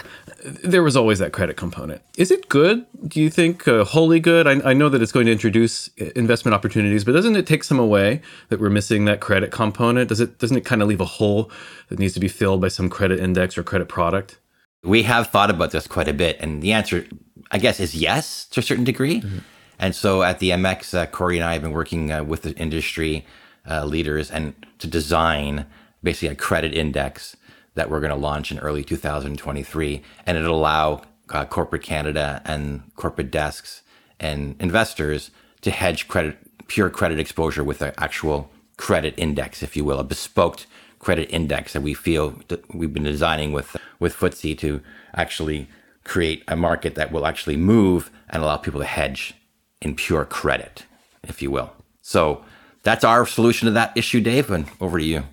there 0.64 0.84
was 0.84 0.96
always 0.96 1.20
that 1.20 1.34
credit 1.34 1.58
component. 1.58 2.02
Is 2.18 2.32
it 2.32 2.50
good? 2.50 2.86
Do 3.08 3.22
you 3.22 3.30
think 3.30 3.68
uh, 3.68 3.84
wholly 3.84 4.20
good? 4.20 4.48
I, 4.48 4.70
I 4.70 4.74
know 4.74 4.90
that 4.90 5.02
it's 5.02 5.12
going 5.12 5.26
to 5.26 5.32
introduce 5.32 5.90
uh, 6.00 6.06
investment 6.16 6.56
opportunities, 6.56 7.04
but 7.04 7.12
doesn't 7.12 7.36
it 7.36 7.48
take 7.48 7.64
some 7.64 7.80
away 7.80 8.22
that 8.50 8.60
we're 8.60 8.70
missing 8.70 9.06
that 9.06 9.20
credit 9.20 9.52
component? 9.52 10.10
Does 10.10 10.20
it 10.20 10.40
doesn't 10.40 10.58
it 10.58 10.66
kind 10.66 10.82
of 10.82 10.88
leave 10.88 11.02
a 11.02 11.06
hole 11.06 11.52
that 11.90 12.00
needs 12.00 12.14
to 12.14 12.20
be 12.20 12.28
filled 12.28 12.62
by 12.62 12.70
some 12.70 12.90
credit 12.90 13.20
index 13.20 13.58
or 13.58 13.64
credit 13.64 13.88
product? 13.88 14.40
We 14.84 15.04
have 15.04 15.28
thought 15.28 15.50
about 15.50 15.72
this 15.72 15.88
quite 15.88 16.08
a 16.08 16.14
bit, 16.14 16.38
and 16.40 16.62
the 16.62 16.72
answer, 16.72 17.06
I 17.52 17.58
guess, 17.58 17.80
is 17.80 17.96
yes 17.96 18.46
to 18.50 18.62
a 18.62 18.64
certain 18.64 18.84
degree. 18.84 19.22
Mm-hmm. 19.22 19.40
And 19.80 19.96
so 19.96 20.24
at 20.24 20.40
the 20.40 20.52
MX, 20.52 20.98
uh, 20.98 21.06
Corey 21.08 21.38
and 21.38 21.46
I 21.46 21.54
have 21.54 21.62
been 21.62 21.72
working 21.72 22.12
uh, 22.12 22.24
with 22.24 22.44
the 22.44 22.56
industry 22.56 23.26
uh, 23.70 23.86
leaders 23.86 24.32
and 24.32 24.54
to 24.80 24.88
design 24.88 25.66
basically 26.04 26.30
a 26.30 26.36
credit 26.36 26.74
index 26.74 27.36
that 27.76 27.90
we're 27.90 28.00
going 28.00 28.14
to 28.14 28.16
launch 28.16 28.52
in 28.52 28.60
early 28.60 28.84
2023, 28.84 30.02
and 30.26 30.38
it'll 30.38 30.58
allow 30.58 31.02
uh, 31.30 31.46
corporate 31.46 31.84
Canada 31.84 32.42
and 32.46 32.82
corporate 32.96 33.32
desks 33.32 33.84
and 34.20 34.56
investors 34.60 35.32
to 35.62 35.70
hedge 35.70 36.08
credit, 36.08 36.38
pure 36.68 36.90
credit 36.90 37.20
exposure 37.20 37.64
with 37.64 37.82
an 37.82 37.94
actual 37.98 38.50
credit 38.78 39.14
index, 39.18 39.62
if 39.62 39.76
you 39.76 39.84
will, 39.84 40.00
a 40.00 40.04
bespoke 40.04 40.66
credit 41.00 41.30
index 41.32 41.74
that 41.74 41.82
we 41.82 41.94
feel 41.94 42.36
that 42.48 42.74
we've 42.74 42.94
been 42.94 43.04
designing 43.04 43.52
with 43.52 43.78
with 44.00 44.16
FTSE 44.16 44.58
to 44.58 44.82
actually 45.14 45.68
create 46.04 46.44
a 46.48 46.56
market 46.56 46.96
that 46.96 47.12
will 47.12 47.26
actually 47.26 47.58
move 47.58 48.10
and 48.30 48.42
allow 48.42 48.58
people 48.58 48.80
to 48.80 48.86
hedge 48.86 49.34
in 49.82 49.96
pure 49.96 50.26
credit, 50.26 50.86
if 51.24 51.42
you 51.42 51.52
will. 51.52 51.72
So 52.02 52.44
that's 52.88 53.04
our 53.04 53.26
solution 53.26 53.66
to 53.66 53.72
that 53.72 53.96
issue, 53.98 54.22
Dave. 54.22 54.50
And 54.50 54.66
over 54.80 54.98
to 54.98 55.04
you. 55.04 55.24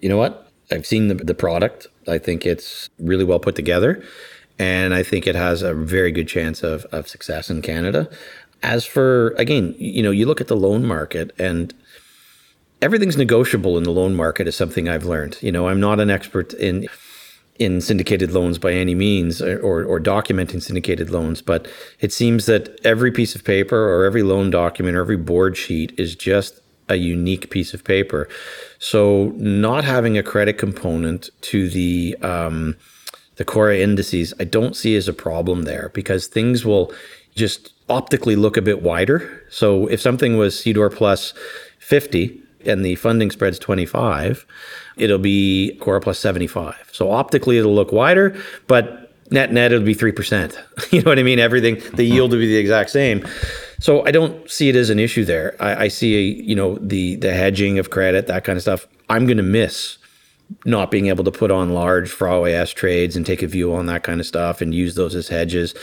You 0.00 0.08
know 0.08 0.16
what? 0.16 0.50
I've 0.70 0.86
seen 0.86 1.08
the, 1.08 1.14
the 1.14 1.34
product. 1.34 1.86
I 2.08 2.18
think 2.18 2.46
it's 2.46 2.88
really 2.98 3.24
well 3.24 3.38
put 3.38 3.54
together. 3.54 4.02
And 4.58 4.94
I 4.94 5.02
think 5.02 5.26
it 5.26 5.34
has 5.34 5.62
a 5.62 5.74
very 5.74 6.12
good 6.12 6.28
chance 6.28 6.62
of, 6.62 6.84
of 6.86 7.08
success 7.08 7.50
in 7.50 7.62
Canada. 7.62 8.08
As 8.62 8.84
for, 8.84 9.30
again, 9.38 9.74
you 9.78 10.02
know, 10.02 10.10
you 10.10 10.26
look 10.26 10.40
at 10.40 10.48
the 10.48 10.56
loan 10.56 10.86
market 10.86 11.32
and 11.38 11.74
everything's 12.82 13.16
negotiable 13.16 13.76
in 13.78 13.84
the 13.84 13.90
loan 13.90 14.14
market 14.14 14.46
is 14.46 14.56
something 14.56 14.88
I've 14.88 15.04
learned. 15.04 15.38
You 15.40 15.52
know, 15.52 15.68
I'm 15.68 15.80
not 15.80 16.00
an 16.00 16.10
expert 16.10 16.54
in 16.54 16.88
in 17.58 17.78
syndicated 17.82 18.32
loans 18.32 18.56
by 18.58 18.72
any 18.72 18.94
means 18.94 19.42
or, 19.42 19.84
or 19.84 20.00
documenting 20.00 20.62
syndicated 20.62 21.10
loans, 21.10 21.42
but 21.42 21.68
it 22.00 22.10
seems 22.10 22.46
that 22.46 22.80
every 22.86 23.12
piece 23.12 23.34
of 23.34 23.44
paper 23.44 23.76
or 23.76 24.06
every 24.06 24.22
loan 24.22 24.48
document 24.48 24.96
or 24.96 25.02
every 25.02 25.18
board 25.18 25.58
sheet 25.58 25.92
is 25.98 26.16
just 26.16 26.59
a 26.90 26.96
unique 26.96 27.50
piece 27.50 27.72
of 27.72 27.84
paper. 27.84 28.28
So 28.78 29.32
not 29.36 29.84
having 29.84 30.18
a 30.18 30.22
credit 30.22 30.58
component 30.58 31.30
to 31.42 31.68
the 31.68 32.16
um, 32.22 32.76
the 33.36 33.44
CORRA 33.46 33.78
indices, 33.78 34.34
I 34.38 34.44
don't 34.44 34.76
see 34.76 34.96
as 34.96 35.08
a 35.08 35.14
problem 35.14 35.62
there 35.62 35.90
because 35.94 36.26
things 36.26 36.66
will 36.66 36.92
just 37.34 37.72
optically 37.88 38.36
look 38.36 38.58
a 38.58 38.62
bit 38.62 38.82
wider. 38.82 39.42
So 39.48 39.86
if 39.86 39.98
something 39.98 40.36
was 40.36 40.54
CDOR 40.56 40.94
plus 40.94 41.32
50 41.78 42.38
and 42.66 42.84
the 42.84 42.96
funding 42.96 43.30
spread's 43.30 43.58
25, 43.58 44.44
it'll 44.98 45.18
be 45.18 45.74
CORRA 45.80 46.02
plus 46.02 46.18
75. 46.18 46.90
So 46.92 47.10
optically, 47.10 47.56
it'll 47.56 47.74
look 47.74 47.92
wider, 47.92 48.38
but 48.66 49.10
net 49.30 49.52
net, 49.52 49.72
it'll 49.72 49.86
be 49.86 49.94
3%. 49.94 50.58
you 50.92 51.02
know 51.02 51.10
what 51.10 51.18
I 51.18 51.22
mean? 51.22 51.38
Everything, 51.38 51.76
the 51.76 51.80
mm-hmm. 51.80 52.00
yield 52.00 52.32
will 52.32 52.40
be 52.40 52.46
the 52.46 52.58
exact 52.58 52.90
same. 52.90 53.26
So 53.80 54.04
I 54.06 54.10
don't 54.10 54.48
see 54.50 54.68
it 54.68 54.76
as 54.76 54.90
an 54.90 54.98
issue 54.98 55.24
there. 55.24 55.56
I, 55.58 55.84
I 55.84 55.88
see, 55.88 56.14
a, 56.16 56.20
you 56.20 56.54
know, 56.54 56.76
the 56.76 57.16
the 57.16 57.32
hedging 57.32 57.78
of 57.78 57.90
credit, 57.90 58.26
that 58.26 58.44
kind 58.44 58.56
of 58.56 58.62
stuff. 58.62 58.86
I'm 59.08 59.26
going 59.26 59.38
to 59.38 59.42
miss 59.42 59.98
not 60.64 60.90
being 60.90 61.06
able 61.06 61.24
to 61.24 61.30
put 61.30 61.50
on 61.50 61.74
large 61.74 62.10
FRA 62.10 62.32
OIS 62.32 62.74
trades 62.74 63.16
and 63.16 63.24
take 63.24 63.42
a 63.42 63.46
view 63.46 63.72
on 63.72 63.86
that 63.86 64.02
kind 64.02 64.20
of 64.20 64.26
stuff 64.26 64.60
and 64.60 64.74
use 64.74 64.94
those 64.94 65.14
as 65.14 65.28
hedges. 65.28 65.74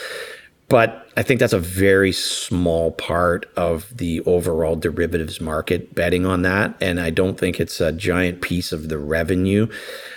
But 0.69 1.10
I 1.15 1.23
think 1.23 1.39
that's 1.39 1.53
a 1.53 1.60
very 1.60 2.12
small 2.12 2.91
part 2.91 3.49
of 3.56 3.95
the 3.97 4.19
overall 4.21 4.75
derivatives 4.75 5.39
market 5.39 5.95
betting 5.95 6.25
on 6.25 6.41
that. 6.41 6.75
And 6.82 6.99
I 6.99 7.10
don't 7.10 7.39
think 7.39 7.60
it's 7.60 7.80
a 7.80 7.93
giant 7.93 8.41
piece 8.41 8.73
of 8.73 8.89
the 8.89 8.97
revenue. 8.97 9.67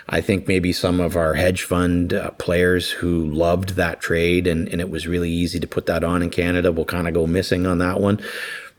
I 0.09 0.21
think 0.21 0.49
maybe 0.49 0.73
some 0.73 0.99
of 0.99 1.17
our 1.17 1.35
hedge 1.35 1.63
fund 1.63 2.13
uh, 2.13 2.33
players 2.33 2.91
who 2.91 3.31
loved 3.31 3.71
that 3.77 4.01
trade 4.01 4.49
and, 4.49 4.69
and 4.69 4.81
it 4.81 4.91
was 4.91 5.07
really 5.07 5.31
easy 5.31 5.61
to 5.61 5.69
put 5.69 5.87
that 5.87 6.03
on 6.03 6.21
in 6.21 6.31
Canada 6.31 6.73
will 6.73 6.85
kind 6.85 7.07
of 7.07 7.15
go 7.15 7.29
missing 7.29 7.65
on 7.65 7.79
that 7.79 8.01
one. 8.01 8.21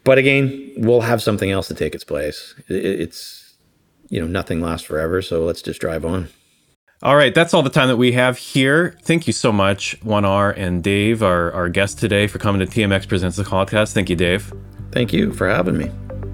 But 0.04 0.18
again, 0.18 0.74
we'll 0.76 1.02
have 1.02 1.22
something 1.22 1.52
else 1.52 1.70
to 1.70 1.74
take 1.74 1.96
its 1.96 2.04
place. 2.04 2.54
It's, 2.68 3.54
you 4.10 4.20
know, 4.20 4.28
nothing 4.28 4.60
lasts 4.60 4.86
forever. 4.86 5.22
So 5.22 5.46
let's 5.46 5.62
just 5.62 5.80
drive 5.80 6.04
on. 6.04 6.28
All 7.04 7.16
right, 7.16 7.34
that's 7.34 7.56
all 7.56 7.64
the 7.64 7.72
time 7.72 7.88
that 7.88 7.98
we 7.98 8.12
have 8.12 8.38
here. 8.38 8.96
Thank 9.02 9.26
you 9.26 9.34
so 9.34 9.52
much, 9.52 10.00
1R 10.02 10.56
and 10.56 10.84
Dave, 10.84 11.24
our, 11.24 11.52
our 11.52 11.68
guest 11.68 11.98
today, 11.98 12.28
for 12.28 12.38
coming 12.38 12.60
to 12.60 12.68
TMX 12.68 13.08
Presents 13.08 13.38
the 13.38 13.44
Podcast. 13.44 13.94
Thank 13.94 14.12
you, 14.12 14.16
Dave. 14.16 14.54
Thank 14.92 15.12
you 15.12 15.34
for 15.34 15.50
having 15.50 15.80
me. 15.80 15.90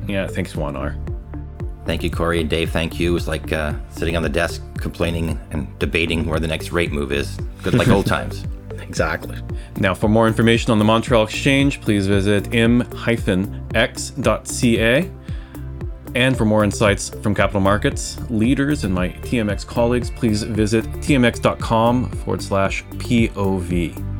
Yeah, 0.10 0.28
thanks, 0.28 0.56
1R. 0.56 0.98
Thank 1.86 2.04
you, 2.04 2.12
Corey 2.12 2.42
and 2.42 2.50
Dave. 2.50 2.70
Thank 2.72 3.00
you. 3.00 3.12
It 3.12 3.14
was 3.14 3.30
like 3.30 3.54
uh, 3.54 3.76
sitting 3.92 4.18
on 4.18 4.24
the 4.24 4.30
desk 4.30 4.62
complaining 4.78 5.40
and 5.52 5.80
debating 5.80 6.26
where 6.26 6.38
the 6.40 6.50
next 6.50 6.74
rate 6.74 6.92
move 6.92 7.14
is. 7.14 7.38
Good, 7.64 7.76
like 7.76 7.88
old 7.88 8.06
times. 8.18 8.44
Exactly. 8.82 9.38
Now, 9.78 9.94
for 9.94 10.10
more 10.10 10.28
information 10.28 10.72
on 10.72 10.80
the 10.80 10.86
Montreal 10.86 11.24
Exchange, 11.24 11.80
please 11.80 12.08
visit 12.08 12.54
m-x.ca. 12.54 13.72
And 16.16 16.38
for 16.38 16.46
more 16.46 16.64
insights 16.64 17.10
from 17.10 17.36
capital 17.36 17.62
markets 17.62 18.18
leaders 18.30 18.84
and 18.84 18.94
my 18.94 19.10
TMX 19.10 19.66
colleagues, 19.66 20.10
please 20.10 20.44
visit 20.44 20.86
tmx.com 20.86 22.10
forward 22.12 22.42
slash 22.42 22.84
POV. 22.86 24.17